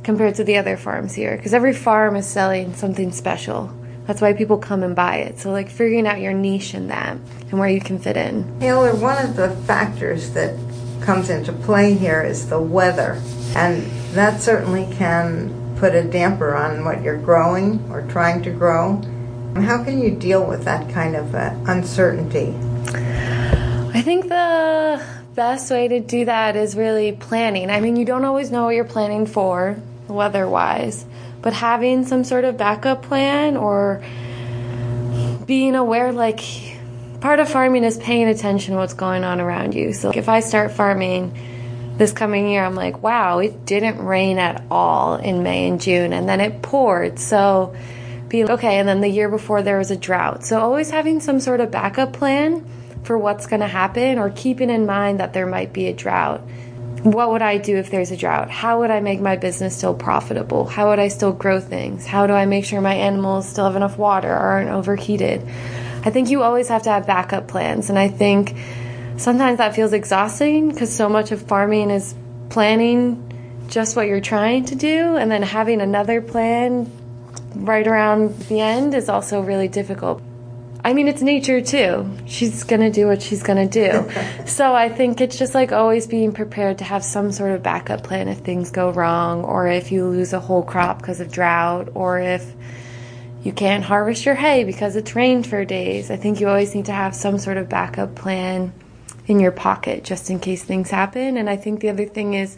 compared 0.03 0.35
to 0.37 0.45
the 0.45 0.59
other 0.59 0.77
farms 0.77 1.15
here? 1.15 1.37
Because 1.37 1.55
every 1.55 1.73
farm 1.73 2.15
is 2.17 2.27
selling 2.27 2.75
something 2.75 3.11
special. 3.11 3.75
That's 4.07 4.21
why 4.21 4.35
people 4.35 4.59
come 4.59 4.83
and 4.83 4.95
buy 4.95 5.17
it. 5.17 5.41
So, 5.41 5.51
like, 5.51 5.69
figuring 5.69 6.07
out 6.07 6.21
your 6.21 6.33
niche 6.33 6.75
in 6.75 6.89
that 6.89 7.17
and 7.51 7.59
where 7.59 7.69
you 7.69 7.81
can 7.81 7.99
fit 7.99 8.17
in. 8.17 8.61
Taylor, 8.61 8.95
one 8.95 9.25
of 9.25 9.35
the 9.35 9.51
factors 9.67 10.31
that 10.31 10.57
comes 11.07 11.31
into 11.31 11.53
play 11.53 11.95
here 11.95 12.21
is 12.21 12.49
the 12.51 12.61
weather. 12.61 13.23
And 13.55 13.85
that 14.13 14.41
certainly 14.41 14.93
can 14.97 15.77
put 15.77 15.95
a 15.95 16.03
damper 16.03 16.55
on 16.55 16.85
what 16.85 17.03
you're 17.03 17.17
growing 17.17 17.89
or 17.91 18.03
trying 18.09 18.43
to 18.43 18.51
grow. 18.51 19.01
How 19.55 19.85
can 19.85 20.03
you 20.03 20.11
deal 20.11 20.45
with 20.45 20.65
that 20.65 20.93
kind 20.93 21.15
of 21.15 21.35
uh, 21.35 21.55
uncertainty? 21.67 22.55
I 23.95 24.03
think 24.03 24.29
the 24.29 25.03
best 25.35 25.71
way 25.71 25.89
to 25.89 26.01
do 26.01 26.25
that 26.25 26.57
is 26.57 26.75
really 26.77 27.13
planning. 27.13 27.71
I 27.71 27.81
mean, 27.81 27.97
you 27.97 28.05
don't 28.05 28.25
always 28.25 28.51
know 28.51 28.65
what 28.65 28.75
you're 28.75 28.85
planning 28.85 29.27
for, 29.27 29.77
weather 30.09 30.49
wise, 30.49 31.07
but 31.41 31.53
having 31.53 32.05
some 32.05 32.25
sort 32.25 32.45
of 32.45 32.59
backup 32.59 33.03
plan 33.03 33.57
or 33.57 34.03
being 35.47 35.77
aware, 35.77 36.13
like, 36.13 36.41
part 37.27 37.41
of 37.41 37.49
farming 37.49 37.83
is 37.83 37.99
paying 37.99 38.29
attention 38.29 38.75
to 38.75 38.79
what's 38.79 38.95
going 38.95 39.25
on 39.25 39.41
around 39.41 39.75
you. 39.75 39.93
So, 39.93 40.13
if 40.15 40.29
I 40.29 40.39
start 40.39 40.71
farming, 40.71 41.37
this 41.97 42.13
coming 42.13 42.49
year, 42.49 42.65
I'm 42.65 42.77
like, 42.77 43.03
wow, 43.03 43.41
it 43.41 43.67
didn't 43.67 43.99
rain 43.99 44.39
at 44.39 44.63
all 44.71 45.17
in 45.17 45.43
May 45.43 45.67
and 45.67 45.81
June, 45.81 46.13
and 46.13 46.29
then 46.29 46.41
it 46.41 46.63
poured. 46.63 47.19
So 47.19 47.75
be 48.29 48.45
okay. 48.45 48.79
And 48.79 48.89
then 48.89 49.01
the 49.01 49.09
year 49.09 49.29
before 49.29 49.63
there 49.63 49.79
was 49.79 49.91
a 49.91 49.97
drought. 49.97 50.45
So 50.45 50.61
always 50.61 50.91
having 50.91 51.19
some 51.19 51.41
sort 51.41 51.59
of 51.59 51.73
backup 51.73 52.13
plan 52.13 52.65
for 53.03 53.19
what's 53.19 53.49
going 53.49 53.59
to 53.59 53.67
happen 53.67 54.21
or 54.21 54.31
keeping 54.31 54.71
in 54.71 54.87
mind 54.87 55.19
that 55.19 55.33
there 55.33 55.47
might 55.47 55.73
be 55.73 55.89
a 55.89 55.93
drought. 55.93 56.43
What 57.03 57.33
would 57.33 57.43
I 57.43 57.59
do 57.59 57.77
if 57.77 57.91
there's 57.91 58.13
a 58.13 58.17
drought? 58.17 58.53
How 58.53 58.79
would 58.81 58.93
I 58.93 59.01
make 59.01 59.21
my 59.21 59.35
business 59.35 59.77
still 59.77 59.95
profitable? 59.95 60.65
How 60.65 60.91
would 60.91 61.01
I 61.01 61.09
still 61.09 61.33
grow 61.33 61.59
things? 61.59 62.07
How 62.07 62.29
do 62.29 62.35
I 62.35 62.47
make 62.47 62.65
sure 62.65 62.81
my 62.81 62.95
animals 62.95 63.49
still 63.49 63.65
have 63.65 63.75
enough 63.75 63.99
water 63.99 64.31
or 64.31 64.37
aren't 64.37 64.71
overheated? 64.71 65.43
I 66.07 66.11
think 66.11 66.31
you 66.31 66.45
always 66.45 66.69
have 66.69 66.85
to 66.85 66.91
have 66.91 67.05
backup 67.05 67.49
plans. 67.49 67.91
And 67.91 67.99
I 67.99 68.07
think 68.07 68.55
sometimes 69.17 69.59
that 69.59 69.75
feels 69.75 69.93
exhausting 69.93 70.71
because 70.71 70.95
so 70.95 71.09
much 71.09 71.33
of 71.33 71.43
farming 71.43 71.91
is 71.91 72.15
planning 72.49 73.67
just 73.67 73.97
what 73.97 74.07
you're 74.07 74.21
trying 74.21 74.67
to 74.67 74.77
do 74.77 75.17
and 75.17 75.29
then 75.29 75.43
having 75.43 75.81
another 75.81 76.23
plan 76.23 76.89
right 77.57 77.85
around 77.85 78.39
the 78.43 78.61
end 78.61 78.95
is 78.95 79.09
also 79.09 79.41
really 79.41 79.67
difficult. 79.67 80.23
I 80.85 80.93
mean, 80.93 81.09
it's 81.09 81.23
nature 81.23 81.61
too. 81.61 82.09
She's 82.27 82.63
going 82.63 82.83
to 82.83 82.93
do 82.93 83.09
what 83.09 83.21
she's 83.21 83.43
going 83.43 83.69
to 83.69 83.91
do. 83.91 84.09
so 84.47 84.77
I 84.77 84.89
think 84.89 85.21
it's 85.21 85.37
just 85.37 85.57
like 85.57 85.73
always 85.73 86.07
being 86.07 86.31
prepared 86.31 86.79
to 86.79 86.85
have 86.85 87.03
some 87.03 87.33
sort 87.33 87.51
of 87.51 87.65
backup 87.65 88.05
plan 88.05 88.29
if 88.29 88.39
things 88.39 88.71
go 88.71 88.91
wrong, 88.91 89.43
or 89.43 89.67
if 89.67 89.91
you 89.91 90.07
lose 90.07 90.33
a 90.33 90.39
whole 90.39 90.63
crop 90.63 90.99
because 90.99 91.19
of 91.19 91.33
drought, 91.33 91.89
or 91.95 92.21
if 92.21 92.55
you 93.47 93.53
can't 93.53 93.85
harvest 93.85 94.27
your 94.27 94.35
hay 94.35 94.65
because 94.65 94.97
it's 94.97 95.15
rained 95.15 95.47
for 95.47 95.65
days. 95.65 96.11
I 96.11 96.17
think 96.17 96.41
you 96.41 96.49
always 96.49 96.75
need 96.75 96.87
to 96.87 96.93
have 96.93 97.15
some 97.15 97.39
sort 97.39 97.59
of 97.59 97.69
backup 97.69 98.17
plan 98.17 98.73
in 99.29 99.39
your 99.39 99.53
pocket 99.53 100.03
just 100.03 100.31
in 100.31 100.41
case 100.41 100.65
things 100.65 100.91
happen. 100.91 101.37
And 101.37 101.49
I 101.49 101.57
think 101.57 101.79
the 101.79 101.89
other 101.89 102.07
thing 102.07 102.35
is 102.35 102.57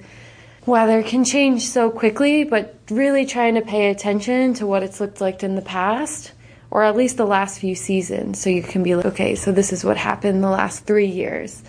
weather 0.64 1.02
can 1.02 1.26
change 1.26 1.66
so 1.66 1.90
quickly, 1.90 2.44
but 2.44 2.74
really 2.90 3.26
trying 3.26 3.56
to 3.56 3.60
pay 3.60 3.90
attention 3.90 4.54
to 4.54 4.66
what 4.66 4.82
it's 4.82 4.98
looked 4.98 5.20
like 5.20 5.42
in 5.42 5.56
the 5.56 5.62
past 5.62 6.32
or 6.70 6.84
at 6.84 6.96
least 6.96 7.18
the 7.18 7.26
last 7.26 7.58
few 7.58 7.74
seasons. 7.74 8.40
So 8.40 8.48
you 8.48 8.62
can 8.62 8.82
be 8.82 8.94
like, 8.94 9.06
okay, 9.06 9.34
so 9.34 9.52
this 9.52 9.74
is 9.74 9.84
what 9.84 9.98
happened 9.98 10.42
the 10.42 10.48
last 10.48 10.86
three 10.86 11.06
years. 11.06 11.62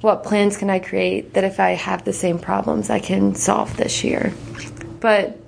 What 0.00 0.24
plans 0.24 0.56
can 0.56 0.68
I 0.68 0.80
create 0.80 1.34
that 1.34 1.44
if 1.44 1.60
I 1.60 1.70
have 1.70 2.04
the 2.04 2.12
same 2.12 2.40
problems, 2.40 2.90
I 2.90 2.98
can 2.98 3.36
solve 3.36 3.76
this 3.76 4.02
year? 4.02 4.34
But 4.98 5.38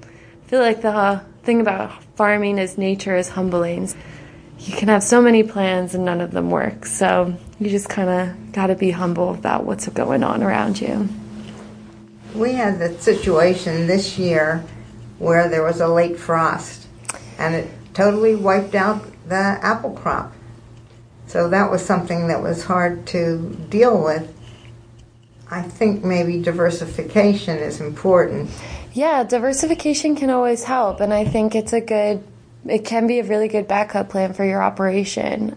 I 0.44 0.48
feel 0.48 0.60
like 0.60 0.80
the 0.80 1.22
thing 1.42 1.60
about 1.60 2.05
farming 2.16 2.59
is 2.59 2.79
nature 2.79 3.14
is 3.16 3.29
humbling. 3.29 3.92
You 4.59 4.74
can 4.74 4.88
have 4.88 5.02
so 5.02 5.20
many 5.20 5.42
plans 5.42 5.94
and 5.94 6.05
none 6.05 6.20
of 6.20 6.33
them 6.33 6.50
work. 6.50 6.87
So 6.87 7.37
you 7.61 7.70
just 7.70 7.88
kind 7.88 8.09
of 8.09 8.52
got 8.52 8.68
to 8.68 8.74
be 8.74 8.90
humble 8.90 9.35
about 9.35 9.64
what's 9.64 9.87
going 9.88 10.24
on 10.24 10.42
around 10.42 10.81
you. 10.81 11.09
We 12.35 12.55
had 12.55 12.79
the 12.79 12.98
situation 12.98 13.87
this 13.87 14.18
year 14.18 14.64
where 15.18 15.48
there 15.48 15.62
was 15.62 15.81
a 15.81 15.88
late 15.88 16.18
frost 16.18 16.88
and 17.38 17.55
it 17.55 17.70
totally 17.94 18.35
wiped 18.35 18.74
out 18.74 19.07
the 19.29 19.35
apple 19.35 19.92
crop. 19.92 20.33
So 21.26 21.48
that 21.50 21.70
was 21.70 21.85
something 21.85 22.29
that 22.29 22.42
was 22.42 22.64
hard 22.64 23.07
to 23.09 23.57
deal 23.68 24.02
with. 24.02 24.33
I 25.50 25.62
think 25.62 26.05
maybe 26.05 26.40
diversification 26.42 27.59
is 27.59 27.81
important. 27.81 28.50
Yeah, 28.96 29.24
diversification 29.24 30.16
can 30.16 30.30
always 30.30 30.64
help, 30.64 31.00
and 31.00 31.12
I 31.12 31.26
think 31.26 31.54
it's 31.54 31.74
a 31.74 31.82
good, 31.82 32.24
it 32.66 32.87
can 32.87 33.06
be 33.06 33.18
a 33.18 33.24
really 33.24 33.46
good 33.46 33.68
backup 33.68 34.09
plan 34.09 34.32
for 34.32 34.42
your 34.42 34.62
operation. 34.62 35.54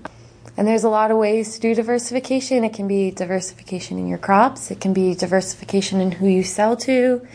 And 0.58 0.68
there's 0.68 0.84
a 0.84 0.90
lot 0.90 1.10
of 1.10 1.16
ways 1.16 1.54
to 1.54 1.62
do 1.62 1.74
diversification. 1.74 2.66
It 2.66 2.74
can 2.74 2.90
be 2.90 3.12
diversification 3.12 3.98
in 3.98 4.10
your 4.10 4.18
crops, 4.18 4.72
it 4.72 4.82
can 4.82 4.92
be 4.92 5.16
diversification 5.16 6.02
in 6.02 6.12
who 6.12 6.28
you 6.28 6.44
sell 6.44 6.76
to, 6.76 7.26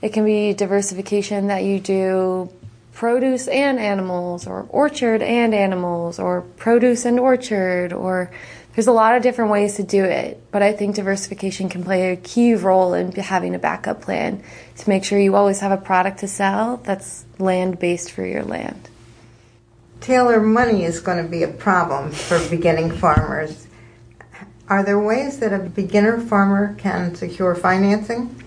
it 0.00 0.12
can 0.12 0.24
be 0.24 0.52
diversification 0.52 1.48
that 1.48 1.64
you 1.64 1.80
do 1.80 2.48
produce 2.92 3.48
and 3.48 3.80
animals, 3.80 4.46
or 4.46 4.68
orchard 4.68 5.22
and 5.22 5.56
animals, 5.56 6.20
or 6.20 6.42
produce 6.42 7.04
and 7.04 7.18
orchard, 7.18 7.92
or 7.92 8.30
there's 8.74 8.86
a 8.86 8.92
lot 8.92 9.16
of 9.16 9.22
different 9.22 9.50
ways 9.50 9.76
to 9.76 9.82
do 9.82 10.04
it. 10.04 10.42
But 10.50 10.62
I 10.62 10.72
think 10.72 10.96
diversification 10.96 11.68
can 11.68 11.84
play 11.84 12.12
a 12.12 12.16
key 12.16 12.54
role 12.54 12.94
in 12.94 13.12
having 13.12 13.54
a 13.54 13.58
backup 13.58 14.02
plan 14.02 14.42
to 14.78 14.88
make 14.88 15.04
sure 15.04 15.18
you 15.18 15.36
always 15.36 15.60
have 15.60 15.72
a 15.72 15.76
product 15.76 16.20
to 16.20 16.28
sell 16.28 16.78
that's 16.78 17.24
land 17.38 17.78
based 17.78 18.12
for 18.12 18.24
your 18.24 18.42
land. 18.42 18.88
Taylor, 20.00 20.40
money 20.40 20.84
is 20.84 21.00
going 21.00 21.22
to 21.22 21.30
be 21.30 21.42
a 21.42 21.48
problem 21.48 22.10
for 22.10 22.38
beginning 22.48 22.90
farmers. 22.90 23.66
Are 24.68 24.82
there 24.82 24.98
ways 24.98 25.38
that 25.40 25.52
a 25.52 25.58
beginner 25.58 26.18
farmer 26.18 26.74
can 26.74 27.14
secure 27.14 27.54
financing? 27.54 28.42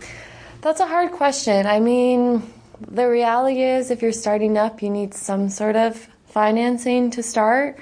That's 0.62 0.80
a 0.80 0.88
hard 0.88 1.12
question. 1.12 1.68
I 1.68 1.80
mean, 1.80 2.52
the 2.82 3.08
reality 3.08 3.62
is, 3.62 3.92
if 3.92 4.02
you're 4.02 4.12
starting 4.12 4.58
up, 4.58 4.82
you 4.82 4.90
need 4.90 5.14
some 5.14 5.50
sort 5.50 5.76
of 5.76 6.08
financing 6.28 7.12
to 7.12 7.24
start. 7.24 7.78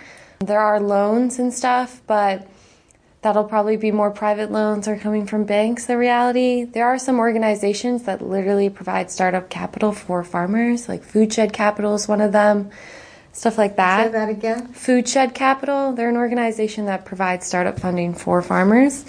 There 0.45 0.59
are 0.59 0.79
loans 0.79 1.39
and 1.39 1.53
stuff, 1.53 2.01
but 2.07 2.47
that'll 3.23 3.45
probably 3.45 3.77
be 3.77 3.91
more 3.91 4.11
private 4.11 4.51
loans 4.51 4.87
or 4.87 4.97
coming 4.97 5.25
from 5.25 5.45
banks. 5.45 5.85
The 5.85 5.97
reality, 5.97 6.65
there 6.65 6.85
are 6.85 6.99
some 6.99 7.19
organizations 7.19 8.03
that 8.03 8.21
literally 8.21 8.69
provide 8.69 9.09
startup 9.09 9.49
capital 9.49 9.91
for 9.91 10.23
farmers, 10.23 10.87
like 10.87 11.03
Foodshed 11.03 11.53
Capital 11.53 11.95
is 11.95 12.07
one 12.07 12.21
of 12.21 12.31
them, 12.33 12.69
stuff 13.31 13.57
like 13.57 13.77
that. 13.77 14.07
Say 14.07 14.11
that 14.11 14.29
again. 14.29 14.67
Foodshed 14.73 15.33
Capital, 15.33 15.93
they're 15.93 16.09
an 16.09 16.17
organization 16.17 16.85
that 16.85 17.05
provides 17.05 17.47
startup 17.47 17.79
funding 17.79 18.13
for 18.13 18.41
farmers. 18.41 19.05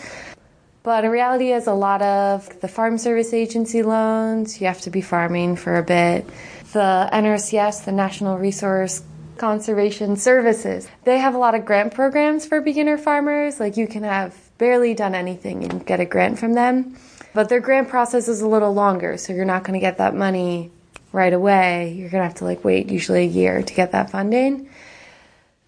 But 0.85 1.05
in 1.05 1.11
reality 1.11 1.51
is 1.51 1.66
a 1.66 1.73
lot 1.73 2.03
of 2.03 2.61
the 2.61 2.68
Farm 2.68 2.99
Service 2.99 3.33
Agency 3.33 3.83
loans, 3.83 4.61
you 4.61 4.66
have 4.66 4.83
to 4.83 4.90
be 4.90 5.01
farming 5.01 5.57
for 5.57 5.77
a 5.77 5.83
bit. 5.83 6.27
The 6.73 7.09
NRCS, 7.12 7.85
the 7.85 7.92
National 7.92 8.37
Resource 8.37 9.03
Conservation 9.37 10.16
Services, 10.16 10.88
they 11.05 11.18
have 11.18 11.35
a 11.35 11.38
lot 11.38 11.55
of 11.55 11.64
grant 11.64 11.94
programs 11.94 12.47
for 12.47 12.61
beginner 12.61 12.97
farmers. 12.99 13.61
Like 13.61 13.77
you 13.77 13.87
can 13.87 14.03
have 14.03 14.37
barely 14.59 14.94
done 14.94 15.14
anything 15.14 15.64
and 15.64 15.85
get 15.85 16.01
a 16.01 16.05
grant 16.05 16.38
from 16.38 16.55
them. 16.55 16.97
But 17.33 17.49
their 17.49 17.61
grant 17.61 17.88
process 17.88 18.29
is 18.29 18.40
a 18.40 18.49
little 18.49 18.73
longer, 18.73 19.16
so 19.16 19.33
you're 19.33 19.44
not 19.44 19.64
going 19.64 19.75
to 19.75 19.81
get 19.81 19.99
that 19.99 20.14
money 20.14 20.70
right 21.12 21.33
away. 21.33 21.92
You're 21.92 22.11
going 22.11 22.20
to 22.23 22.29
have 22.29 22.37
to 22.37 22.44
like 22.44 22.64
wait 22.64 22.90
usually 22.90 23.25
a 23.25 23.29
year 23.29 23.62
to 23.62 23.75
get 23.75 23.92
that 23.92 24.11
funding. 24.11 24.68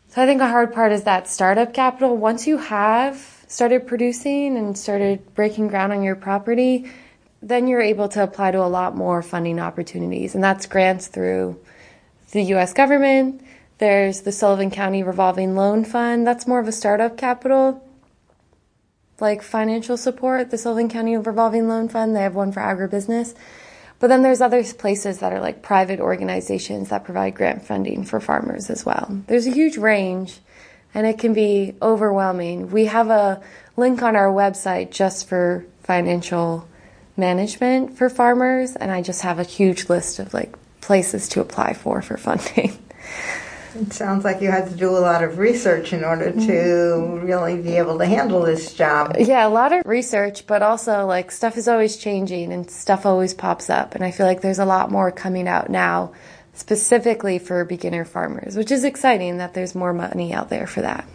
So 0.09 0.23
I 0.23 0.27
think 0.27 0.41
a 0.41 0.49
hard 0.49 0.73
part 0.73 0.93
is 0.93 1.03
that 1.05 1.29
startup 1.29 1.75
capital. 1.75 2.17
Once 2.17 2.47
you 2.47 2.59
have 2.59 3.45
started 3.49 3.87
producing 3.87 4.57
and 4.57 4.79
started 4.79 5.35
breaking 5.35 5.69
ground 5.69 5.93
on 5.93 6.03
your 6.03 6.17
property, 6.17 6.91
then 7.43 7.67
you're 7.67 7.83
able 7.83 8.09
to 8.09 8.23
apply 8.23 8.53
to 8.53 8.63
a 8.63 8.67
lot 8.67 8.97
more 8.97 9.23
funding 9.23 9.61
opportunities. 9.61 10.35
And 10.35 10.43
that's 10.43 10.67
grants 10.67 11.09
through 11.09 11.61
the 12.33 12.43
US 12.55 12.73
government. 12.73 13.43
There's 13.79 14.23
the 14.23 14.33
Sullivan 14.33 14.71
County 14.71 15.03
Revolving 15.03 15.55
Loan 15.55 15.85
Fund. 15.85 16.27
That's 16.27 16.47
more 16.47 16.61
of 16.61 16.69
a 16.69 16.73
startup 16.73 17.17
capital, 17.17 17.87
like 19.21 19.43
financial 19.43 19.97
support. 19.97 20.51
The 20.51 20.59
Sullivan 20.59 20.89
County 20.89 21.17
Revolving 21.17 21.69
Loan 21.69 21.89
Fund, 21.89 22.17
they 22.17 22.23
have 22.23 22.35
one 22.35 22.53
for 22.53 22.61
agribusiness. 22.61 23.35
But 23.99 24.09
then 24.09 24.23
there's 24.23 24.41
other 24.41 24.63
places 24.63 25.19
that 25.19 25.33
are 25.33 25.41
like 25.41 25.63
private 25.63 26.01
organizations 26.01 26.91
that 26.91 27.05
provide 27.05 27.35
grant 27.35 27.65
funding 27.65 28.05
for 28.05 28.21
farmers 28.21 28.69
as 28.69 28.85
well. 28.85 29.23
There's 29.27 29.47
a 29.47 29.53
huge 29.53 29.77
range 29.77 30.39
and 30.95 31.07
it 31.07 31.19
can 31.19 31.35
be 31.35 31.75
overwhelming. 31.83 32.71
We 32.71 32.87
have 32.87 33.11
a 33.11 33.43
link 33.77 34.03
on 34.03 34.17
our 34.17 34.29
website 34.29 34.91
just 34.91 35.29
for 35.29 35.67
financial 35.83 36.67
management 37.17 37.97
for 37.97 38.09
farmers, 38.09 38.77
and 38.77 38.91
I 38.91 39.03
just 39.03 39.23
have 39.23 39.39
a 39.39 39.45
huge 39.45 39.89
list 39.89 40.19
of 40.19 40.33
like 40.33 40.57
places 40.81 41.29
to 41.31 41.41
apply 41.41 41.75
for 41.75 42.01
for 42.03 42.17
funding. 42.17 42.79
It 43.77 43.93
sounds 43.93 44.25
like 44.25 44.41
you 44.41 44.51
had 44.51 44.71
to 44.71 44.75
do 44.75 44.89
a 44.91 44.99
lot 44.99 45.23
of 45.23 45.39
research 45.39 45.93
in 45.93 46.03
order 46.03 46.33
to 46.33 46.39
mm-hmm. 46.41 47.27
really 47.27 47.61
be 47.61 47.77
able 47.77 47.99
to 47.99 48.07
handle 48.07 48.43
this 48.43 48.73
job. 48.73 49.17
Yeah, 49.19 49.47
a 49.47 49.51
lot 49.51 49.73
of 49.73 49.85
research, 49.85 50.47
but 50.47 50.63
also 50.63 51.05
like 51.05 51.31
stuff 51.31 51.59
is 51.59 51.69
always 51.69 51.99
changing 51.99 52.53
and 52.53 52.71
stuff 52.71 53.05
always 53.05 53.35
pops 53.35 53.69
up. 53.69 53.95
And 53.95 54.03
I 54.03 54.13
feel 54.13 54.25
like 54.27 54.41
there's 54.41 54.59
a 54.59 54.65
lot 54.65 54.91
more 54.91 55.13
coming 55.13 55.47
out 55.47 55.69
now 55.69 56.13
specifically 56.55 57.39
for 57.39 57.65
beginner 57.67 58.07
farmers, 58.07 58.57
which 58.57 58.71
is 58.71 58.83
exciting 58.83 59.37
that 59.39 59.53
there's 59.53 59.75
more 59.75 59.93
money 59.93 60.33
out 60.33 60.49
there 60.49 60.67
for 60.67 60.81
that. 60.81 61.07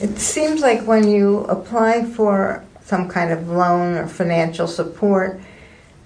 It 0.00 0.18
seems 0.18 0.62
like 0.62 0.82
when 0.84 1.06
you 1.06 1.40
apply 1.44 2.06
for 2.06 2.64
some 2.82 3.10
kind 3.10 3.30
of 3.30 3.48
loan 3.48 3.94
or 3.94 4.06
financial 4.08 4.66
support, 4.66 5.38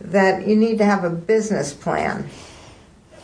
that 0.01 0.47
you 0.47 0.57
need 0.57 0.79
to 0.79 0.85
have 0.85 1.05
a 1.05 1.11
business 1.11 1.73
plan. 1.73 2.29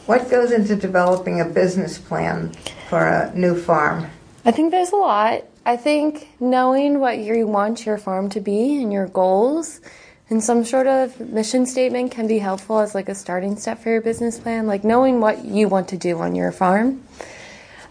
What 0.06 0.28
goes 0.30 0.50
into 0.50 0.74
developing 0.74 1.40
a 1.40 1.44
business 1.44 1.96
plan 1.96 2.52
for 2.88 3.06
a 3.06 3.32
new 3.36 3.58
farm? 3.58 4.10
I 4.44 4.50
think 4.50 4.72
there's 4.72 4.90
a 4.90 4.96
lot. 4.96 5.44
I 5.64 5.76
think 5.76 6.28
knowing 6.40 6.98
what 6.98 7.18
you 7.18 7.46
want 7.46 7.86
your 7.86 7.98
farm 7.98 8.28
to 8.30 8.40
be 8.40 8.82
and 8.82 8.92
your 8.92 9.06
goals 9.06 9.80
and 10.28 10.42
some 10.42 10.64
sort 10.64 10.88
of 10.88 11.20
mission 11.20 11.66
statement 11.66 12.10
can 12.10 12.26
be 12.26 12.38
helpful 12.38 12.80
as 12.80 12.96
like 12.96 13.08
a 13.08 13.14
starting 13.14 13.56
step 13.56 13.78
for 13.78 13.90
your 13.90 14.00
business 14.00 14.40
plan, 14.40 14.66
like 14.66 14.82
knowing 14.82 15.20
what 15.20 15.44
you 15.44 15.68
want 15.68 15.88
to 15.88 15.96
do 15.96 16.18
on 16.18 16.34
your 16.34 16.50
farm. 16.50 17.04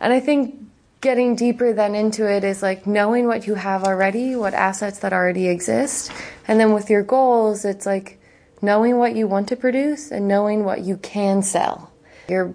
And 0.01 0.11
I 0.11 0.19
think 0.19 0.55
getting 0.99 1.35
deeper 1.35 1.71
then 1.71 1.95
into 1.95 2.29
it 2.29 2.43
is 2.43 2.61
like 2.61 2.85
knowing 2.85 3.25
what 3.27 3.47
you 3.47 3.55
have 3.55 3.85
already, 3.85 4.35
what 4.35 4.53
assets 4.53 4.99
that 4.99 5.13
already 5.13 5.47
exist. 5.47 6.11
And 6.47 6.59
then 6.59 6.73
with 6.73 6.89
your 6.89 7.03
goals, 7.03 7.63
it's 7.63 7.85
like 7.85 8.19
knowing 8.61 8.97
what 8.97 9.15
you 9.15 9.27
want 9.27 9.47
to 9.47 9.55
produce 9.55 10.11
and 10.11 10.27
knowing 10.27 10.65
what 10.65 10.81
you 10.81 10.97
can 10.97 11.41
sell. 11.41 11.90
Your 12.27 12.53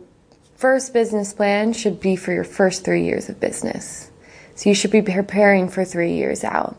first 0.57 0.93
business 0.93 1.33
plan 1.33 1.73
should 1.73 2.01
be 2.01 2.17
for 2.17 2.33
your 2.33 2.45
first 2.45 2.85
three 2.85 3.05
years 3.05 3.29
of 3.29 3.41
business. 3.41 4.11
So 4.55 4.71
you 4.71 4.75
should 4.75 4.91
be 4.91 5.03
preparing 5.03 5.69
for 5.69 5.85
three 5.85 6.15
years 6.15 6.43
out. 6.43 6.77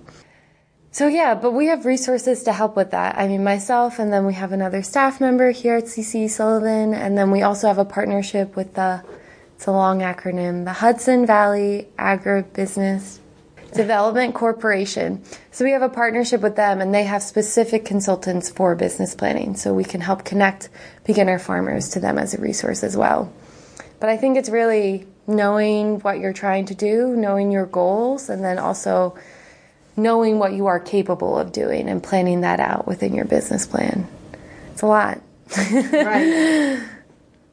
So 0.91 1.07
yeah, 1.07 1.35
but 1.35 1.51
we 1.51 1.67
have 1.67 1.85
resources 1.85 2.41
to 2.43 2.53
help 2.53 2.75
with 2.75 2.89
that. 2.89 3.17
I 3.19 3.27
mean, 3.27 3.43
myself, 3.43 3.99
and 3.99 4.11
then 4.11 4.25
we 4.25 4.33
have 4.33 4.51
another 4.51 4.81
staff 4.81 5.21
member 5.21 5.51
here 5.51 5.75
at 5.75 5.83
CC 5.83 6.27
Sullivan, 6.27 6.95
and 6.95 7.15
then 7.15 7.29
we 7.29 7.43
also 7.43 7.67
have 7.67 7.77
a 7.77 7.85
partnership 7.85 8.55
with 8.55 8.73
the, 8.73 9.03
it's 9.55 9.67
a 9.67 9.71
long 9.71 9.99
acronym, 9.99 10.65
the 10.65 10.73
Hudson 10.73 11.27
Valley 11.27 11.87
Agribusiness 11.99 13.19
Development 13.73 14.33
Corporation. 14.33 15.23
So 15.51 15.65
we 15.65 15.71
have 15.71 15.81
a 15.81 15.89
partnership 15.89 16.41
with 16.41 16.55
them, 16.55 16.81
and 16.81 16.93
they 16.93 17.03
have 17.03 17.21
specific 17.21 17.85
consultants 17.85 18.49
for 18.49 18.75
business 18.75 19.15
planning, 19.15 19.55
so 19.55 19.73
we 19.73 19.83
can 19.83 20.01
help 20.01 20.23
connect 20.23 20.69
beginner 21.05 21.39
farmers 21.39 21.89
to 21.89 21.99
them 21.99 22.17
as 22.17 22.33
a 22.33 22.41
resource 22.41 22.83
as 22.83 22.95
well. 22.95 23.31
But 23.99 24.09
I 24.09 24.17
think 24.17 24.37
it's 24.37 24.49
really 24.49 25.07
knowing 25.25 25.99
what 25.99 26.19
you're 26.19 26.33
trying 26.33 26.65
to 26.65 26.75
do, 26.75 27.15
knowing 27.15 27.51
your 27.51 27.65
goals, 27.65 28.29
and 28.29 28.43
then 28.43 28.59
also 28.59 29.17
knowing 29.97 30.37
what 30.39 30.53
you 30.53 30.67
are 30.67 30.79
capable 30.79 31.37
of 31.37 31.51
doing 31.51 31.89
and 31.89 32.01
planning 32.01 32.41
that 32.41 32.59
out 32.59 32.87
within 32.87 33.13
your 33.13 33.25
business 33.25 33.65
plan. 33.65 34.07
It's 34.71 34.83
a 34.83 34.85
lot. 34.85 35.21
right. 35.57 36.83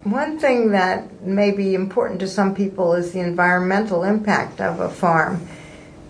One 0.02 0.38
thing 0.38 0.72
that 0.72 1.22
may 1.22 1.50
be 1.50 1.74
important 1.74 2.20
to 2.20 2.28
some 2.28 2.54
people 2.54 2.92
is 2.92 3.12
the 3.12 3.20
environmental 3.20 4.04
impact 4.04 4.60
of 4.60 4.78
a 4.78 4.90
farm. 4.90 5.48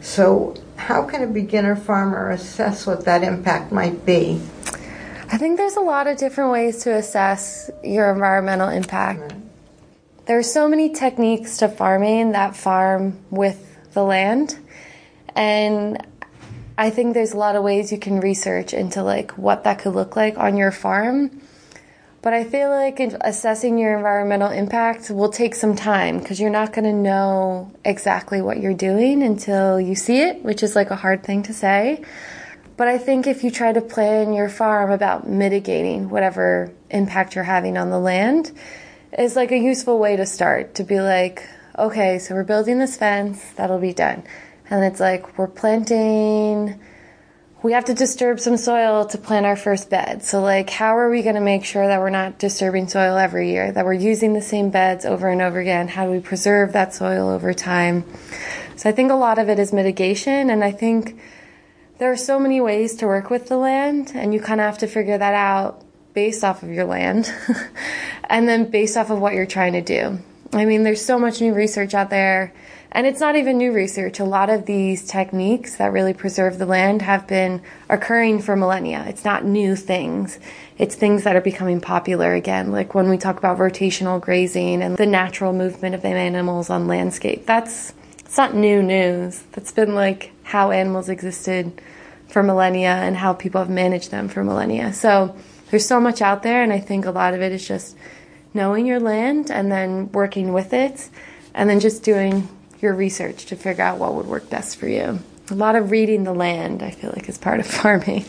So, 0.04 0.54
how 0.76 1.04
can 1.04 1.22
a 1.22 1.26
beginner 1.26 1.74
farmer 1.74 2.28
assess 2.28 2.86
what 2.86 3.06
that 3.06 3.24
impact 3.24 3.72
might 3.72 4.04
be? 4.04 4.38
I 5.32 5.38
think 5.38 5.56
there's 5.56 5.76
a 5.76 5.80
lot 5.80 6.06
of 6.06 6.18
different 6.18 6.52
ways 6.52 6.82
to 6.84 6.94
assess 6.94 7.70
your 7.82 8.12
environmental 8.12 8.68
impact. 8.68 9.20
Right. 9.20 9.32
There 10.26 10.38
are 10.38 10.42
so 10.42 10.68
many 10.68 10.90
techniques 10.90 11.56
to 11.58 11.68
farming 11.68 12.32
that 12.32 12.54
farm 12.54 13.18
with 13.30 13.78
the 13.94 14.04
land. 14.04 14.58
And 15.34 16.06
I 16.76 16.90
think 16.90 17.14
there's 17.14 17.32
a 17.32 17.38
lot 17.38 17.56
of 17.56 17.62
ways 17.62 17.90
you 17.90 17.98
can 17.98 18.20
research 18.20 18.74
into 18.74 19.02
like 19.02 19.32
what 19.32 19.64
that 19.64 19.78
could 19.78 19.94
look 19.94 20.16
like 20.16 20.36
on 20.36 20.58
your 20.58 20.70
farm. 20.70 21.40
But 22.24 22.32
I 22.32 22.44
feel 22.44 22.70
like 22.70 23.00
assessing 23.00 23.76
your 23.76 23.94
environmental 23.94 24.50
impact 24.50 25.10
will 25.10 25.28
take 25.28 25.54
some 25.54 25.76
time 25.76 26.20
because 26.20 26.40
you're 26.40 26.48
not 26.48 26.72
going 26.72 26.86
to 26.86 26.92
know 26.94 27.70
exactly 27.84 28.40
what 28.40 28.60
you're 28.60 28.72
doing 28.72 29.22
until 29.22 29.78
you 29.78 29.94
see 29.94 30.22
it, 30.22 30.42
which 30.42 30.62
is 30.62 30.74
like 30.74 30.90
a 30.90 30.96
hard 30.96 31.22
thing 31.22 31.42
to 31.42 31.52
say. 31.52 32.02
But 32.78 32.88
I 32.88 32.96
think 32.96 33.26
if 33.26 33.44
you 33.44 33.50
try 33.50 33.74
to 33.74 33.82
plan 33.82 34.32
your 34.32 34.48
farm 34.48 34.90
about 34.90 35.28
mitigating 35.28 36.08
whatever 36.08 36.72
impact 36.88 37.34
you're 37.34 37.44
having 37.44 37.76
on 37.76 37.90
the 37.90 37.98
land, 37.98 38.52
is 39.18 39.36
like 39.36 39.52
a 39.52 39.58
useful 39.58 39.98
way 39.98 40.16
to 40.16 40.24
start 40.24 40.76
to 40.76 40.82
be 40.82 41.02
like, 41.02 41.46
okay, 41.78 42.18
so 42.18 42.34
we're 42.34 42.42
building 42.42 42.78
this 42.78 42.96
fence, 42.96 43.44
that'll 43.56 43.78
be 43.78 43.92
done. 43.92 44.22
And 44.70 44.82
it's 44.82 44.98
like, 44.98 45.36
we're 45.36 45.46
planting, 45.46 46.80
we 47.64 47.72
have 47.72 47.86
to 47.86 47.94
disturb 47.94 48.38
some 48.38 48.58
soil 48.58 49.06
to 49.06 49.16
plant 49.16 49.46
our 49.46 49.56
first 49.56 49.88
bed. 49.88 50.22
So, 50.22 50.42
like, 50.42 50.68
how 50.68 50.98
are 50.98 51.08
we 51.08 51.22
going 51.22 51.36
to 51.36 51.40
make 51.40 51.64
sure 51.64 51.86
that 51.86 51.98
we're 51.98 52.10
not 52.10 52.38
disturbing 52.38 52.88
soil 52.88 53.16
every 53.16 53.52
year, 53.52 53.72
that 53.72 53.86
we're 53.86 53.94
using 53.94 54.34
the 54.34 54.42
same 54.42 54.68
beds 54.68 55.06
over 55.06 55.30
and 55.30 55.40
over 55.40 55.58
again? 55.58 55.88
How 55.88 56.04
do 56.04 56.10
we 56.10 56.20
preserve 56.20 56.74
that 56.74 56.92
soil 56.92 57.30
over 57.30 57.54
time? 57.54 58.04
So, 58.76 58.90
I 58.90 58.92
think 58.92 59.10
a 59.10 59.14
lot 59.14 59.38
of 59.38 59.48
it 59.48 59.58
is 59.58 59.72
mitigation, 59.72 60.50
and 60.50 60.62
I 60.62 60.72
think 60.72 61.18
there 61.96 62.12
are 62.12 62.18
so 62.18 62.38
many 62.38 62.60
ways 62.60 62.96
to 62.96 63.06
work 63.06 63.30
with 63.30 63.48
the 63.48 63.56
land, 63.56 64.12
and 64.14 64.34
you 64.34 64.40
kind 64.40 64.60
of 64.60 64.66
have 64.66 64.78
to 64.78 64.86
figure 64.86 65.16
that 65.16 65.34
out 65.34 65.82
based 66.12 66.44
off 66.44 66.62
of 66.62 66.68
your 66.68 66.84
land 66.84 67.32
and 68.24 68.46
then 68.46 68.70
based 68.70 68.98
off 68.98 69.08
of 69.08 69.20
what 69.20 69.32
you're 69.32 69.46
trying 69.46 69.72
to 69.72 69.80
do. 69.80 70.18
I 70.52 70.66
mean, 70.66 70.82
there's 70.82 71.02
so 71.02 71.18
much 71.18 71.40
new 71.40 71.54
research 71.54 71.94
out 71.94 72.10
there, 72.10 72.52
and 72.94 73.08
it's 73.08 73.18
not 73.18 73.34
even 73.34 73.58
new 73.58 73.72
research. 73.72 74.20
A 74.20 74.24
lot 74.24 74.48
of 74.48 74.66
these 74.66 75.04
techniques 75.04 75.76
that 75.76 75.92
really 75.92 76.14
preserve 76.14 76.58
the 76.58 76.66
land 76.66 77.02
have 77.02 77.26
been 77.26 77.60
occurring 77.90 78.40
for 78.40 78.54
millennia. 78.54 79.04
It's 79.08 79.24
not 79.24 79.44
new 79.44 79.74
things. 79.74 80.38
It's 80.78 80.94
things 80.94 81.24
that 81.24 81.34
are 81.34 81.40
becoming 81.40 81.80
popular 81.80 82.34
again, 82.34 82.70
like 82.70 82.94
when 82.94 83.10
we 83.10 83.18
talk 83.18 83.36
about 83.36 83.58
rotational 83.58 84.20
grazing 84.20 84.80
and 84.80 84.96
the 84.96 85.06
natural 85.06 85.52
movement 85.52 85.96
of 85.96 86.04
animals 86.04 86.70
on 86.70 86.86
landscape. 86.86 87.46
That's 87.46 87.92
it's 88.20 88.38
not 88.38 88.54
new 88.54 88.82
news. 88.82 89.42
That's 89.52 89.72
been 89.72 89.94
like 89.94 90.30
how 90.44 90.70
animals 90.70 91.08
existed 91.08 91.80
for 92.28 92.42
millennia 92.42 92.90
and 92.90 93.16
how 93.16 93.32
people 93.32 93.60
have 93.60 93.70
managed 93.70 94.10
them 94.10 94.28
for 94.28 94.42
millennia. 94.44 94.92
So 94.92 95.36
there's 95.70 95.86
so 95.86 96.00
much 96.00 96.22
out 96.22 96.42
there, 96.42 96.62
and 96.62 96.72
I 96.72 96.80
think 96.80 97.06
a 97.06 97.10
lot 97.10 97.34
of 97.34 97.42
it 97.42 97.52
is 97.52 97.66
just 97.66 97.96
knowing 98.52 98.86
your 98.86 99.00
land 99.00 99.50
and 99.50 99.70
then 99.70 100.10
working 100.12 100.52
with 100.52 100.72
it, 100.72 101.08
and 101.54 101.68
then 101.68 101.80
just 101.80 102.02
doing 102.02 102.48
your 102.80 102.94
research 102.94 103.46
to 103.46 103.56
figure 103.56 103.84
out 103.84 103.98
what 103.98 104.14
would 104.14 104.26
work 104.26 104.50
best 104.50 104.76
for 104.76 104.88
you. 104.88 105.20
A 105.50 105.54
lot 105.54 105.76
of 105.76 105.90
reading 105.90 106.24
the 106.24 106.32
land, 106.34 106.82
I 106.82 106.90
feel 106.90 107.12
like, 107.14 107.28
is 107.28 107.38
part 107.38 107.60
of 107.60 107.66
farming. 107.82 108.24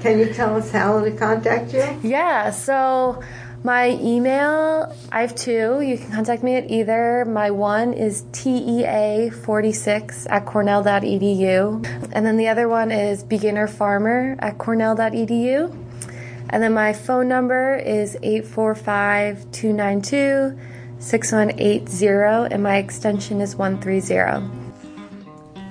Can 0.00 0.18
you 0.18 0.32
tell 0.32 0.56
us 0.56 0.70
how 0.70 1.04
to 1.04 1.10
contact 1.12 1.72
you? 1.74 1.84
Yeah, 2.02 2.50
so 2.50 3.22
my 3.62 3.90
email, 4.00 4.96
I 5.12 5.20
have 5.20 5.34
two. 5.34 5.82
You 5.82 5.98
can 5.98 6.10
contact 6.10 6.42
me 6.42 6.56
at 6.56 6.70
either. 6.70 7.26
My 7.26 7.50
one 7.50 7.92
is 7.92 8.22
TEA46 8.32 10.26
at 10.30 10.46
cornell.edu. 10.46 12.08
And 12.12 12.24
then 12.24 12.38
the 12.38 12.48
other 12.48 12.70
one 12.70 12.90
is 12.90 13.22
beginnerfarmer 13.22 14.36
at 14.38 14.56
cornell.edu. 14.56 15.76
And 16.48 16.62
then 16.62 16.72
my 16.72 16.94
phone 16.94 17.28
number 17.28 17.76
is 17.76 18.16
845 18.22 19.52
292 19.52 20.58
6180, 21.00 22.54
and 22.54 22.62
my 22.62 22.76
extension 22.76 23.40
is 23.40 23.56
130. 23.56 24.46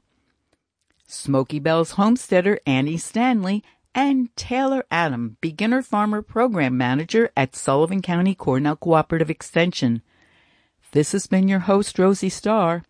Smoky 1.06 1.58
Bells 1.58 1.90
homesteader 1.90 2.58
Annie 2.64 2.96
Stanley, 2.96 3.62
and 3.94 4.34
Taylor 4.34 4.82
Adam, 4.90 5.36
Beginner 5.42 5.82
Farmer 5.82 6.22
Program 6.22 6.78
Manager 6.78 7.30
at 7.36 7.54
Sullivan 7.54 8.00
County 8.00 8.34
Cornell 8.34 8.76
Cooperative 8.76 9.28
Extension. 9.28 10.00
This 10.92 11.12
has 11.12 11.26
been 11.26 11.48
your 11.48 11.68
host, 11.68 11.98
Rosie 11.98 12.30
Starr. 12.30 12.82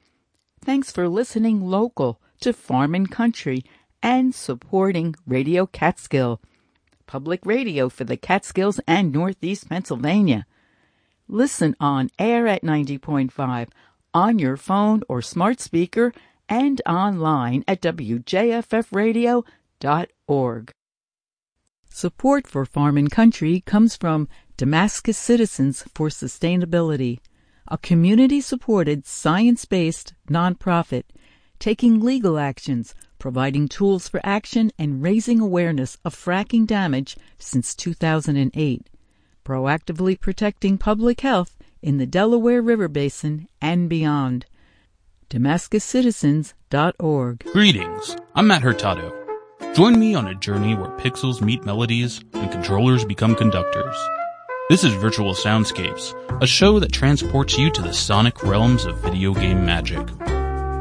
Thanks 0.61 0.92
for 0.92 1.09
listening 1.09 1.66
local 1.68 2.20
to 2.40 2.53
Farm 2.53 2.94
and 2.94 3.11
Country 3.11 3.64
and 4.03 4.35
supporting 4.35 5.14
Radio 5.27 5.66
Catskill, 5.66 6.40
public 7.07 7.40
radio 7.44 7.88
for 7.88 8.05
the 8.05 8.16
Catskills 8.16 8.81
and 8.87 9.12
Northeast 9.12 9.68
Pennsylvania. 9.68 10.46
Listen 11.29 11.75
on 11.81 12.09
air 12.18 12.46
at 12.46 12.62
90.5, 12.62 13.68
on 14.14 14.38
your 14.38 14.57
phone 14.57 15.03
or 15.09 15.20
smart 15.20 15.61
speaker, 15.61 16.12
and 16.49 16.81
online 16.87 17.64
at 17.66 17.83
wjffradio.org. 17.83 20.72
Support 21.90 22.46
for 22.46 22.64
Farm 22.64 22.96
and 22.99 23.11
Country 23.11 23.62
comes 23.62 23.96
from 23.96 24.29
Damascus 24.57 25.18
Citizens 25.18 25.83
for 25.94 26.09
Sustainability, 26.09 27.18
a 27.68 27.79
community 27.79 28.40
supported, 28.40 29.07
science 29.07 29.64
based 29.64 30.14
nonprofit 30.31 31.03
taking 31.59 32.01
legal 32.01 32.38
actions, 32.38 32.95
providing 33.19 33.69
tools 33.69 34.09
for 34.09 34.21
action, 34.25 34.71
and 34.79 35.03
raising 35.03 35.40
awareness 35.40 35.99
of 36.05 36.14
fracking 36.14 36.66
damage 36.66 37.16
since 37.38 37.75
2008, 37.75 38.88
proactively 39.45 40.21
protecting 40.21 40.79
public 40.79 41.21
health 41.21 41.57
in 41.83 41.99
the 41.99 42.07
Delaware 42.07 42.62
River 42.62 42.88
Basin 42.88 43.49
and 43.61 43.88
beyond. 43.88 44.47
DamascusCitizens.org. 45.31 47.45
Greetings, 47.53 48.16
I'm 48.35 48.47
Matt 48.47 48.62
Hurtado. 48.62 49.12
Join 49.75 49.99
me 49.99 50.14
on 50.14 50.27
a 50.27 50.35
journey 50.35 50.75
where 50.75 50.90
pixels 50.99 51.42
meet 51.42 51.64
melodies 51.64 52.21
and 52.33 52.51
controllers 52.51 53.05
become 53.05 53.35
conductors. 53.35 53.97
This 54.69 54.85
is 54.85 54.95
Virtual 54.95 55.33
Soundscapes, 55.33 56.42
a 56.42 56.47
show 56.47 56.81
that 56.81 56.92
transports 56.92 57.57
you 57.57 57.71
to 57.71 57.83
the 57.83 57.92
sonic 57.92 58.42
realms 58.42 58.85
of 58.85 58.99
video 58.99 59.33
game 59.33 59.64
magic. 59.64 60.07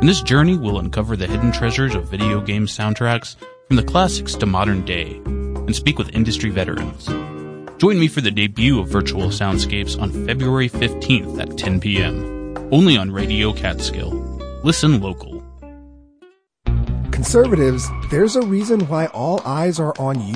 In 0.02 0.08
this 0.08 0.22
journey, 0.22 0.58
we'll 0.58 0.80
uncover 0.80 1.16
the 1.16 1.26
hidden 1.26 1.52
treasures 1.52 1.96
of 1.96 2.10
video 2.10 2.42
game 2.42 2.68
soundtracks 2.68 3.38
from 3.68 3.78
the 3.78 3.84
classics 3.84 4.36
to 4.36 4.46
modern 4.46 4.86
day. 4.86 5.22
and 5.26 5.76
speak 5.76 5.98
with 5.98 6.14
industry 6.14 6.52
veterans. 6.52 7.08
Join 7.80 8.00
me 8.00 8.08
for 8.08 8.22
the 8.22 8.30
debut 8.30 8.80
of 8.80 8.88
Virtual 8.88 9.30
Soundscapes 9.30 10.00
on 10.00 10.12
February 10.28 10.70
15th 10.70 11.40
at 11.40 11.58
10 11.58 11.80
p.m. 11.80 12.56
Only 12.72 12.98
on 12.98 13.10
Radio 13.10 13.52
Catskill. 13.52 14.12
Listen 14.64 15.02
local. 15.02 15.44
Conservatives, 17.12 17.90
there's 18.12 18.36
a 18.36 18.46
reason 18.46 18.82
why 18.88 19.08
all 19.08 19.42
eyes 19.44 19.80
are 19.80 19.94
on 19.98 20.22
you. 20.28 20.34